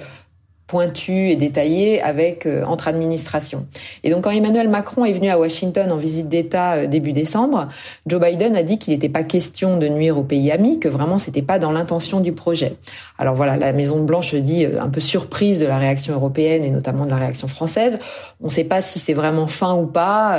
pointu 0.67 1.29
et 1.29 1.37
détaillé 1.37 2.01
avec 2.01 2.45
euh, 2.45 2.63
entre 2.65 2.89
administrations. 2.89 3.65
Et 4.03 4.11
donc 4.11 4.25
quand 4.25 4.31
Emmanuel 4.31 4.67
Macron 4.67 5.05
est 5.05 5.13
venu 5.13 5.29
à 5.29 5.39
Washington 5.39 5.91
en 5.93 5.95
visite 5.95 6.27
d'État 6.27 6.73
euh, 6.73 6.87
début 6.87 7.13
décembre, 7.13 7.69
Joe 8.05 8.19
Biden 8.19 8.55
a 8.55 8.63
dit 8.63 8.77
qu'il 8.77 8.93
n'était 8.93 9.09
pas 9.09 9.23
question 9.23 9.77
de 9.77 9.87
nuire 9.87 10.17
aux 10.17 10.23
pays 10.23 10.51
amis, 10.51 10.79
que 10.79 10.89
vraiment 10.89 11.17
c'était 11.17 11.41
pas 11.41 11.57
dans 11.57 11.71
l'intention 11.71 12.19
du 12.19 12.33
projet. 12.33 12.75
Alors 13.17 13.33
voilà, 13.33 13.55
la 13.55 13.71
Maison 13.71 14.03
Blanche 14.03 14.35
dit 14.35 14.65
euh, 14.65 14.81
un 14.81 14.89
peu 14.89 14.99
surprise 14.99 15.57
de 15.57 15.65
la 15.65 15.77
réaction 15.77 16.13
européenne 16.13 16.65
et 16.65 16.69
notamment 16.69 17.05
de 17.05 17.11
la 17.11 17.17
réaction 17.17 17.47
française. 17.47 17.97
On 18.41 18.47
ne 18.47 18.51
sait 18.51 18.65
pas 18.65 18.81
si 18.81 18.99
c'est 18.99 19.13
vraiment 19.13 19.47
fin 19.47 19.73
ou 19.73 19.85
pas. 19.87 20.37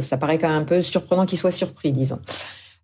ça 0.00 0.16
paraît 0.16 0.38
quand 0.38 0.48
même 0.48 0.62
un 0.62 0.64
peu 0.64 0.82
surprenant 0.82 1.24
qu'il 1.24 1.38
soit 1.38 1.50
surpris, 1.50 1.92
disons. 1.92 2.18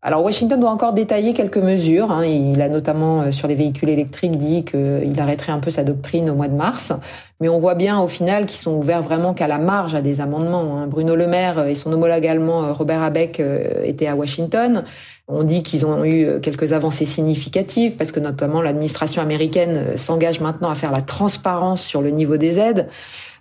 Alors 0.07 0.23
Washington 0.23 0.61
doit 0.61 0.71
encore 0.71 0.93
détailler 0.93 1.33
quelques 1.33 1.57
mesures. 1.57 2.13
Hein. 2.13 2.27
Il 2.27 2.61
a 2.61 2.69
notamment 2.69 3.23
euh, 3.23 3.33
sur 3.33 3.49
les 3.49 3.55
véhicules 3.55 3.89
électriques 3.89 4.37
dit 4.37 4.63
qu'il 4.63 5.19
arrêterait 5.19 5.53
un 5.53 5.61
peu 5.61 5.71
sa 5.71 5.83
doctrine 5.83 6.29
au 6.29 6.35
mois 6.35 6.49
de 6.49 6.55
mars. 6.55 6.93
Mais 7.41 7.49
on 7.49 7.59
voit 7.59 7.75
bien 7.75 7.99
au 7.99 8.07
final 8.07 8.45
qu'ils 8.45 8.59
sont 8.59 8.75
ouverts 8.75 9.01
vraiment 9.01 9.33
qu'à 9.33 9.49
la 9.49 9.57
marge 9.57 9.95
à 9.95 10.03
des 10.03 10.21
amendements. 10.21 10.77
Hein. 10.77 10.89
Bruno 10.89 11.17
Le 11.17 11.27
Maire 11.27 11.67
et 11.67 11.75
son 11.75 11.91
homologue 11.91 12.27
allemand 12.27 12.65
euh, 12.65 12.73
Robert 12.75 13.01
Abeck 13.01 13.41
euh, 13.41 13.83
étaient 13.83 14.07
à 14.07 14.15
Washington. 14.15 14.85
On 15.27 15.43
dit 15.43 15.63
qu'ils 15.63 15.87
ont 15.87 16.05
eu 16.05 16.39
quelques 16.43 16.75
avancées 16.75 17.07
significatives 17.07 17.97
parce 17.97 18.13
que 18.13 18.21
notamment 18.21 18.61
l'administration 18.61 19.23
américaine 19.23 19.97
s'engage 19.97 20.41
maintenant 20.41 20.69
à 20.69 20.75
faire 20.75 20.93
la 20.93 21.01
transparence 21.01 21.81
sur 21.81 22.03
le 22.03 22.11
niveau 22.11 22.37
des 22.37 22.61
aides. 22.61 22.89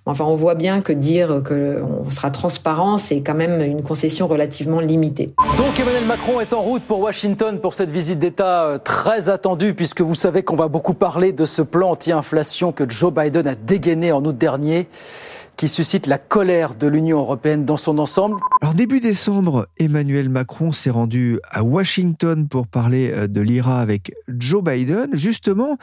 Enfin, 0.05 0.25
on 0.25 0.35
voit 0.35 0.55
bien 0.55 0.81
que 0.81 0.91
dire 0.91 1.41
qu'on 1.47 2.09
sera 2.09 2.29
transparent, 2.29 2.97
c'est 2.97 3.21
quand 3.21 3.35
même 3.35 3.61
une 3.61 3.81
concession 3.81 4.27
relativement 4.27 4.81
limitée. 4.81 5.33
Donc 5.57 5.79
Emmanuel 5.79 6.05
Macron 6.05 6.41
est 6.41 6.51
en 6.51 6.61
route 6.61 6.83
pour 6.83 6.99
Washington 6.99 7.59
pour 7.59 7.73
cette 7.73 7.89
visite 7.89 8.19
d'État 8.19 8.65
euh, 8.65 8.77
très 8.77 9.29
attendue, 9.29 9.73
puisque 9.73 10.01
vous 10.01 10.15
savez 10.15 10.43
qu'on 10.43 10.57
va 10.57 10.67
beaucoup 10.67 10.93
parler 10.93 11.31
de 11.31 11.45
ce 11.45 11.61
plan 11.61 11.91
anti-inflation 11.91 12.73
que 12.73 12.89
Joe 12.89 13.13
Biden 13.13 13.47
a 13.47 13.55
dégainé 13.55 14.11
en 14.11 14.23
août 14.25 14.37
dernier 14.37 14.89
qui 15.63 15.69
suscite 15.69 16.07
la 16.07 16.17
colère 16.17 16.75
de 16.75 16.87
l'Union 16.87 17.19
européenne 17.19 17.63
dans 17.63 17.77
son 17.77 17.97
ensemble. 17.97 18.35
Alors 18.61 18.73
début 18.73 18.99
décembre, 18.99 19.69
Emmanuel 19.77 20.27
Macron 20.27 20.73
s'est 20.73 20.89
rendu 20.89 21.39
à 21.49 21.63
Washington 21.63 22.49
pour 22.49 22.67
parler 22.67 23.11
euh, 23.13 23.27
de 23.27 23.39
l'IRA 23.39 23.79
avec 23.79 24.11
Joe 24.27 24.61
Biden. 24.61 25.07
Justement, 25.13 25.77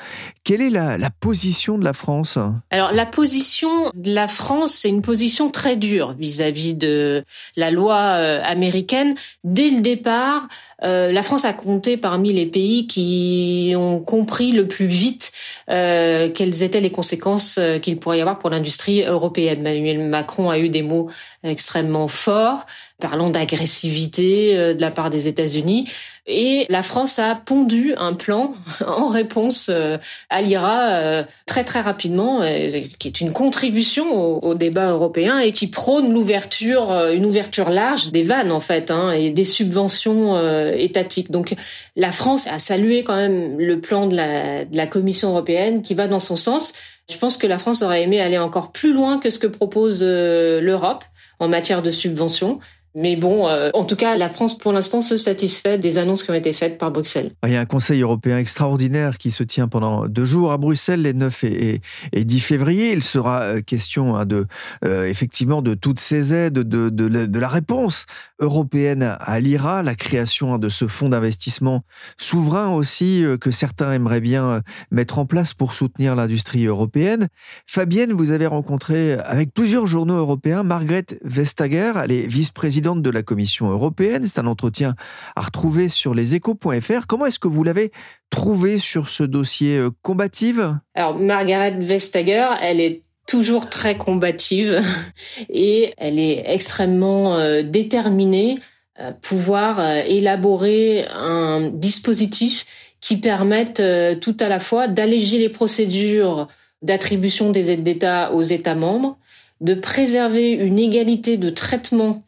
quelle 0.45 0.61
est 0.61 0.69
la, 0.69 0.99
la 0.99 1.09
position 1.09 1.79
de 1.79 1.85
la 1.85 1.95
France? 1.95 2.37
Alors 2.71 2.93
la 2.93 3.07
position 3.07 3.71
de 3.95 4.13
la 4.13 4.29
France, 4.29 4.75
c'est 4.75 4.91
une 4.91 5.01
position 5.01 5.51
très 5.51 5.77
dure 5.77 6.13
vis-à-vis 6.13 6.75
de 6.75 7.25
la 7.57 7.71
loi 7.71 7.97
euh, 7.97 8.43
américaine. 8.45 9.15
Dès 9.45 9.71
le 9.71 9.81
départ, 9.81 10.47
euh, 10.83 11.11
la 11.11 11.23
France 11.23 11.47
a 11.47 11.55
compté 11.55 11.97
parmi 11.97 12.35
les 12.35 12.47
pays 12.47 12.87
qui 12.87 13.73
ont 13.77 14.01
compris 14.01 14.53
le 14.53 14.69
plus 14.69 14.89
vite 14.89 15.33
euh, 15.71 16.31
quelles 16.35 16.63
étaient 16.63 16.81
les 16.81 16.91
conséquences 16.91 17.59
qu'il 17.81 17.99
pourrait 17.99 18.19
y 18.19 18.21
avoir 18.21 18.39
pour 18.39 18.51
l'industrie 18.51 19.05
européenne. 19.05 19.70
Emmanuel 19.75 20.09
Macron 20.09 20.51
a 20.51 20.59
eu 20.59 20.69
des 20.69 20.83
mots 20.83 21.11
extrêmement 21.43 22.09
forts, 22.09 22.67
parlant 23.01 23.31
d'agressivité 23.31 24.75
de 24.75 24.81
la 24.81 24.91
part 24.91 25.11
des 25.11 25.29
États-Unis. 25.29 25.89
Et 26.27 26.67
la 26.69 26.83
France 26.83 27.19
a 27.19 27.35
pondu 27.35 27.95
un 27.97 28.15
plan 28.15 28.55
en 28.87 29.07
réponse 29.07 29.71
euh, 29.73 29.97
à 30.29 30.43
l'IRA 30.43 30.89
euh, 30.89 31.23
très 31.47 31.65
très 31.65 31.81
rapidement, 31.81 32.43
euh, 32.43 32.69
qui 32.99 33.09
est 33.09 33.21
une 33.21 33.33
contribution 33.33 34.45
au, 34.45 34.55
débat 34.55 34.91
européen 34.91 35.39
et 35.39 35.53
qui 35.53 35.69
prône 35.69 36.13
l'ouverture, 36.13 36.95
une 37.13 37.25
ouverture 37.25 37.71
large 37.71 38.11
des 38.11 38.23
vannes 38.23 38.53
en 38.53 38.61
fait, 38.61 38.91
hein, 38.91 39.13
et 39.13 39.31
des 39.31 39.45
subventions 39.45 40.39
étatiques. 40.73 41.31
Donc 41.31 41.55
la 41.97 42.13
France 42.13 42.47
a 42.49 42.59
salué 42.59 43.03
quand 43.03 43.17
même 43.17 43.59
le 43.59 43.81
plan 43.81 44.07
de 44.07 44.17
la, 44.17 44.65
de 44.65 44.77
la 44.77 44.87
Commission 44.87 45.31
européenne 45.31 45.83
qui 45.83 45.95
va 45.95 46.09
dans 46.09 46.21
son 46.21 46.37
sens. 46.37 46.73
Je 47.11 47.17
pense 47.17 47.39
que 47.39 47.47
la 47.47 47.59
France 47.59 47.83
aurait 47.83 48.03
aimé 48.03 48.21
aller 48.21 48.39
encore 48.39 48.73
plus 48.73 48.93
loin 48.93 49.19
que 49.19 49.31
ce 49.31 49.39
que 49.39 49.47
propose 49.47 50.03
l'Europe 50.03 51.05
en 51.39 51.49
matière 51.49 51.83
de 51.83 51.91
subventions. 51.91 52.61
Mais 52.97 53.15
bon, 53.15 53.47
euh, 53.47 53.71
en 53.73 53.85
tout 53.85 53.95
cas, 53.95 54.17
la 54.17 54.29
France, 54.29 54.59
pour 54.59 54.73
l'instant, 54.73 55.01
se 55.01 55.17
satisfait 55.17 55.79
des 55.79 55.99
annonces 55.99 56.25
qui 56.25 56.33
ont 56.33 56.35
été 56.35 56.53
faites 56.53 56.77
par 56.77 56.91
Bruxelles. 56.91 57.31
Il 57.47 57.53
y 57.53 57.57
a 57.57 57.61
un 57.61 57.67
Conseil 57.67 58.01
européen 58.01 58.37
extraordinaire 58.39 59.17
qui 59.17 59.31
se 59.31 59.45
tient 59.45 59.69
pendant 59.69 60.07
deux 60.07 60.25
jours 60.25 60.51
à 60.51 60.59
Bruxelles, 60.59 61.03
les 61.03 61.15
9 61.15 61.45
et, 61.45 61.81
10 62.13 62.41
février. 62.41 62.93
Il 62.93 63.05
sera 63.05 63.43
euh, 63.43 63.61
question 63.61 64.17
hein, 64.17 64.27
de, 64.27 64.47
euh, 64.85 65.07
effectivement, 65.07 65.63
de 65.63 65.75
toutes 65.75 66.01
ces 66.01 66.35
aides, 66.35 66.55
de, 66.55 66.89
de, 66.89 67.39
la 67.39 67.49
réponse 67.49 68.07
européenne 68.41 69.17
à 69.21 69.39
l'IRA, 69.39 69.83
la 69.83 69.95
création 69.95 70.55
hein, 70.55 70.59
de 70.59 70.69
ce 70.69 70.89
fonds 70.89 71.09
d'investissement 71.09 71.85
souverain 72.19 72.71
aussi 72.71 73.25
que 73.41 73.51
certains 73.51 73.93
aimeraient 73.93 74.21
bien 74.21 74.63
mettre 74.91 75.19
en 75.19 75.27
place 75.27 75.55
pour 75.55 75.75
soutenir 75.75 76.17
l'industrie 76.17 76.67
européenne. 76.67 77.29
Fabienne, 77.67 78.13
vous 78.13 78.33
avez 78.33 78.47
rencontré 78.47 79.15
avec 79.15 79.55
plusieurs 79.55 79.87
journaux 79.87 80.17
européens 80.17 80.65
Margaret 80.65 81.07
Vestager, 81.25 81.93
elle 82.03 82.13
est 82.13 82.27
vice-présidente 82.27 82.80
de 82.81 83.11
la 83.11 83.23
Commission 83.23 83.71
européenne. 83.71 84.25
C'est 84.27 84.41
un 84.41 84.47
entretien 84.47 84.95
à 85.37 85.43
retrouver 85.43 85.89
sur 85.89 86.15
leséchos.fr. 86.15 87.07
Comment 87.07 87.27
est-ce 87.27 87.39
que 87.39 87.49
vous 87.49 87.63
l'avez 87.63 87.93
trouvé 88.31 88.79
sur 88.79 89.09
ce 89.09 89.23
dossier 89.23 89.77
euh, 89.77 89.91
combative? 90.03 90.79
Alors, 90.95 91.19
Margaret 91.19 91.77
Vestager, 91.79 92.49
elle 92.61 92.81
est 92.81 93.03
toujours 93.27 93.69
très 93.69 93.97
combative 93.97 94.81
et 95.51 95.95
elle 95.99 96.19
est 96.19 96.43
extrêmement 96.47 97.37
euh, 97.37 97.63
déterminée 97.63 98.57
à 98.97 99.13
pouvoir 99.13 99.79
euh, 99.79 100.03
élaborer 100.07 101.07
un 101.13 101.71
dispositif 101.71 102.67
qui 103.01 103.17
permette 103.17 103.83
tout 104.21 104.37
à 104.41 104.49
la 104.51 104.61
fois 104.61 104.87
d'alléger 104.87 105.39
les 105.39 105.49
procédures 105.49 106.49
d'attribution 106.83 107.51
des 107.51 107.71
aides 107.71 107.83
d'État 107.83 108.33
aux 108.35 108.43
États 108.43 108.75
membres, 108.75 109.17
de 109.61 109.75
préserver 109.75 110.51
une 110.51 110.79
égalité 110.79 111.37
de 111.37 111.49
traitement 111.49 112.25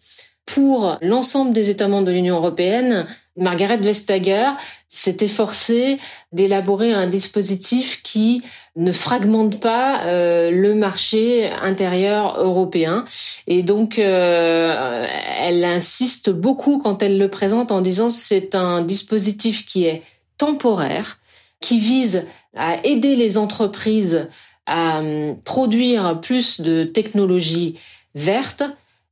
pour 0.46 0.98
l'ensemble 1.00 1.52
des 1.52 1.70
États 1.70 1.88
membres 1.88 2.06
de 2.06 2.12
l'Union 2.12 2.36
européenne, 2.36 3.06
Margaret 3.36 3.78
Vestager 3.78 4.50
s'est 4.88 5.18
efforcée 5.20 5.98
d'élaborer 6.32 6.92
un 6.92 7.06
dispositif 7.06 8.02
qui 8.02 8.42
ne 8.76 8.92
fragmente 8.92 9.60
pas 9.60 10.04
euh, 10.04 10.50
le 10.50 10.74
marché 10.74 11.48
intérieur 11.50 12.38
européen. 12.38 13.04
Et 13.46 13.62
donc, 13.62 13.98
euh, 13.98 15.06
elle 15.38 15.64
insiste 15.64 16.30
beaucoup 16.30 16.78
quand 16.78 17.02
elle 17.02 17.18
le 17.18 17.28
présente 17.28 17.72
en 17.72 17.80
disant 17.80 18.10
c'est 18.10 18.54
un 18.54 18.82
dispositif 18.82 19.64
qui 19.64 19.84
est 19.84 20.02
temporaire, 20.36 21.18
qui 21.60 21.78
vise 21.78 22.26
à 22.56 22.84
aider 22.84 23.16
les 23.16 23.38
entreprises 23.38 24.28
à 24.66 24.98
hum, 24.98 25.36
produire 25.44 26.20
plus 26.20 26.60
de 26.60 26.84
technologies 26.84 27.78
vertes 28.14 28.64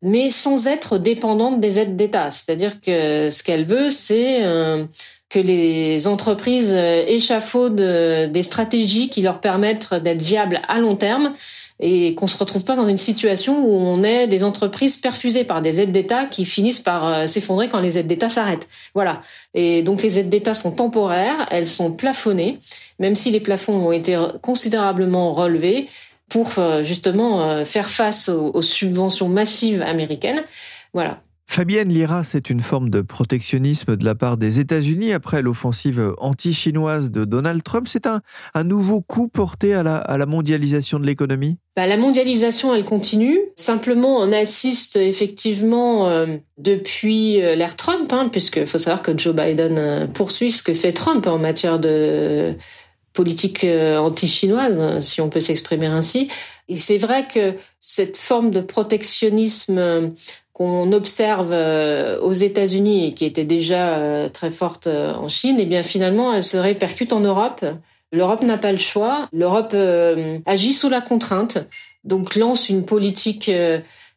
mais 0.03 0.31
sans 0.31 0.67
être 0.67 0.99
dépendante 0.99 1.61
des 1.61 1.79
aides 1.79 1.97
d'État. 1.97 2.31
C'est-à-dire 2.31 2.81
que 2.81 3.31
ce 3.31 3.43
qu'elle 3.43 3.65
veut, 3.65 3.91
c'est 3.91 4.45
euh, 4.45 4.85
que 5.29 5.39
les 5.39 6.07
entreprises 6.07 6.73
euh, 6.75 7.05
échafaudent 7.07 7.81
euh, 7.81 8.27
des 8.27 8.43
stratégies 8.43 9.11
qui 9.11 9.23
leur 9.23 9.41
permettent 9.41 9.93
d'être 9.95 10.23
viables 10.23 10.61
à 10.69 10.81
long 10.81 10.97
terme 10.97 11.35
et 11.83 12.15
qu'on 12.15 12.27
se 12.27 12.37
retrouve 12.37 12.65
pas 12.65 12.77
dans 12.77 12.89
une 12.89 12.99
situation 12.99 13.65
où 13.65 13.73
on 13.73 14.03
est 14.03 14.27
des 14.27 14.45
entreprises 14.45 14.97
perfusées 14.97 15.45
par 15.45 15.63
des 15.63 15.81
aides 15.81 15.93
d'État 15.93 16.27
qui 16.27 16.45
finissent 16.45 16.81
par 16.81 17.27
s'effondrer 17.27 17.69
quand 17.69 17.81
les 17.81 17.99
aides 17.99 18.07
d'État 18.07 18.29
s'arrêtent. 18.29 18.69
Voilà. 18.93 19.23
Et 19.55 19.83
donc 19.83 20.03
les 20.03 20.19
aides 20.19 20.29
d'État 20.29 20.53
sont 20.53 20.73
temporaires, 20.73 21.49
elles 21.51 21.67
sont 21.67 21.91
plafonnées, 21.91 22.59
même 22.99 23.15
si 23.15 23.31
les 23.31 23.41
plafonds 23.41 23.87
ont 23.87 23.93
été 23.93 24.23
considérablement 24.43 25.33
relevés 25.33 25.89
pour 26.31 26.59
euh, 26.59 26.83
justement 26.83 27.43
euh, 27.43 27.64
faire 27.64 27.90
face 27.90 28.31
aux, 28.31 28.62
subventions 28.62 29.29
massives 29.29 29.83
américaines. 29.83 30.43
Voilà. 30.95 31.21
Fabienne 31.47 31.88
Lira, 31.88 32.23
c'est 32.23 32.49
une 32.49 32.61
forme 32.61 32.90
de 32.90 33.01
protectionnisme 33.01 33.97
de 33.97 34.05
la 34.05 34.14
part 34.14 34.37
des 34.37 34.61
États-Unis 34.61 35.12
après 35.12 35.43
l'offensive 35.43 36.14
anti-chinoise 36.19 37.11
de 37.11 37.25
Donald 37.25 37.64
Trump. 37.64 37.88
C'est 37.88 38.07
un, 38.07 38.21
un, 38.55 38.62
nouveau 38.62 39.01
coup 39.01 39.27
porté 39.27 39.75
à 39.75 39.83
la, 39.83 39.97
à 39.97 40.16
la 40.16 40.27
mondialisation 40.27 41.01
de 41.01 41.07
l'économie? 41.07 41.59
Bah, 41.75 41.88
La 41.88 41.97
mondialisation, 41.97 42.73
elle 42.73 42.85
continue. 42.85 43.40
Simplement, 43.57 44.19
on 44.19 44.31
assiste 44.31 44.95
effectivement 44.95 46.09
euh, 46.09 46.37
depuis 46.57 47.38
l'ère 47.40 47.75
Trump, 47.75 48.12
hein, 48.12 48.29
puisqu'il 48.31 48.66
faut 48.66 48.79
savoir 48.79 49.03
que 49.03 49.19
Joe 49.19 49.35
Biden 49.35 50.09
poursuit 50.14 50.53
ce 50.53 50.62
que 50.62 50.73
fait 50.73 50.93
Trump 50.93 51.27
en 51.27 51.38
matière 51.38 51.81
de 51.81 52.55
politique 53.12 53.64
euh, 53.64 53.99
anti-chinoise, 53.99 55.01
si 55.01 55.20
on 55.20 55.29
peut 55.29 55.40
s'exprimer 55.40 55.87
ainsi. 55.87 56.29
Et 56.68 56.77
c'est 56.77 56.99
vrai 56.99 57.27
que 57.27 57.55
cette 57.81 58.16
forme 58.16 58.51
de 58.51 58.61
protectionnisme 58.61 59.79
euh, 59.79 60.09
qu'on 60.53 60.92
observe 60.92 61.51
euh, 61.53 62.20
aux 62.20 62.33
États-Unis 62.33 63.07
et 63.07 63.14
qui 63.14 63.25
était 63.25 63.44
déjà 63.44 64.29
très 64.31 64.51
forte 64.51 64.87
en 64.87 65.29
Chine, 65.29 65.57
eh 65.59 65.66
bien 65.66 65.83
finalement, 65.83 66.33
elle 66.33 66.42
se 66.42 66.59
répercute 66.59 67.12
en 67.12 67.20
Europe. 67.20 67.64
L'Europe 68.12 68.42
n'a 68.42 68.59
pas 68.59 68.73
le 68.73 68.79
choix. 68.79 69.29
L'Europe 69.33 69.75
agit 70.46 70.73
sous 70.73 70.88
la 70.88 71.01
contrainte, 71.01 71.59
donc 72.05 72.35
lance 72.35 72.68
une 72.68 72.85
politique 72.85 73.51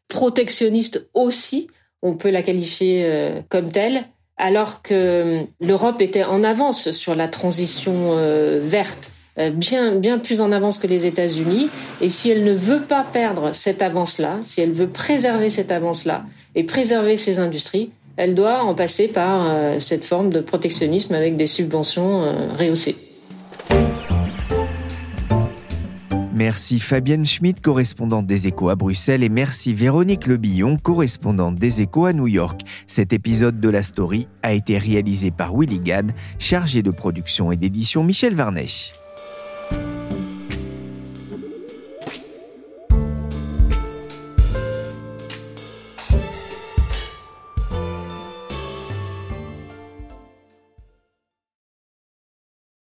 protectionniste 0.09 1.09
aussi. 1.13 1.67
On 2.01 2.15
peut 2.15 2.31
la 2.31 2.43
qualifier 2.43 3.41
comme 3.49 3.71
telle 3.71 4.07
alors 4.37 4.81
que 4.81 5.41
l'Europe 5.61 6.01
était 6.01 6.23
en 6.23 6.43
avance 6.43 6.91
sur 6.91 7.15
la 7.15 7.27
transition 7.27 7.93
euh, 8.17 8.59
verte, 8.63 9.11
euh, 9.39 9.51
bien 9.51 9.95
bien 9.95 10.19
plus 10.19 10.41
en 10.41 10.51
avance 10.51 10.77
que 10.77 10.87
les 10.87 11.05
États-Unis. 11.05 11.69
Et 12.01 12.09
si 12.09 12.29
elle 12.29 12.43
ne 12.43 12.53
veut 12.53 12.81
pas 12.81 13.03
perdre 13.03 13.53
cette 13.53 13.81
avance-là, 13.81 14.39
si 14.43 14.61
elle 14.61 14.71
veut 14.71 14.89
préserver 14.89 15.49
cette 15.49 15.71
avance-là 15.71 16.25
et 16.55 16.63
préserver 16.63 17.17
ses 17.17 17.39
industries, 17.39 17.91
elle 18.17 18.35
doit 18.35 18.63
en 18.63 18.75
passer 18.75 19.07
par 19.07 19.45
euh, 19.45 19.79
cette 19.79 20.05
forme 20.05 20.29
de 20.29 20.39
protectionnisme 20.39 21.13
avec 21.13 21.35
des 21.35 21.47
subventions 21.47 22.21
rehaussées. 22.57 22.95
Merci 26.35 26.79
Fabienne 26.79 27.25
Schmidt, 27.25 27.61
correspondante 27.61 28.25
des 28.25 28.47
Échos 28.47 28.69
à 28.69 28.75
Bruxelles, 28.75 29.21
et 29.21 29.29
merci 29.29 29.71
Véronique 29.75 30.25
Lebillon, 30.25 30.77
correspondante 30.77 31.55
des 31.55 31.81
Échos 31.81 32.05
à 32.05 32.13
New 32.13 32.25
York. 32.25 32.61
Cet 32.87 33.13
épisode 33.13 33.59
de 33.59 33.69
la 33.69 33.83
story 33.83 34.27
a 34.41 34.53
été 34.53 34.79
réalisé 34.79 35.29
par 35.29 35.55
Willy 35.55 35.79
Gann, 35.79 36.11
chargé 36.39 36.81
de 36.81 36.89
production 36.89 37.51
et 37.51 37.55
d'édition 37.55 38.03
Michel 38.03 38.33
Varnèche. 38.33 39.02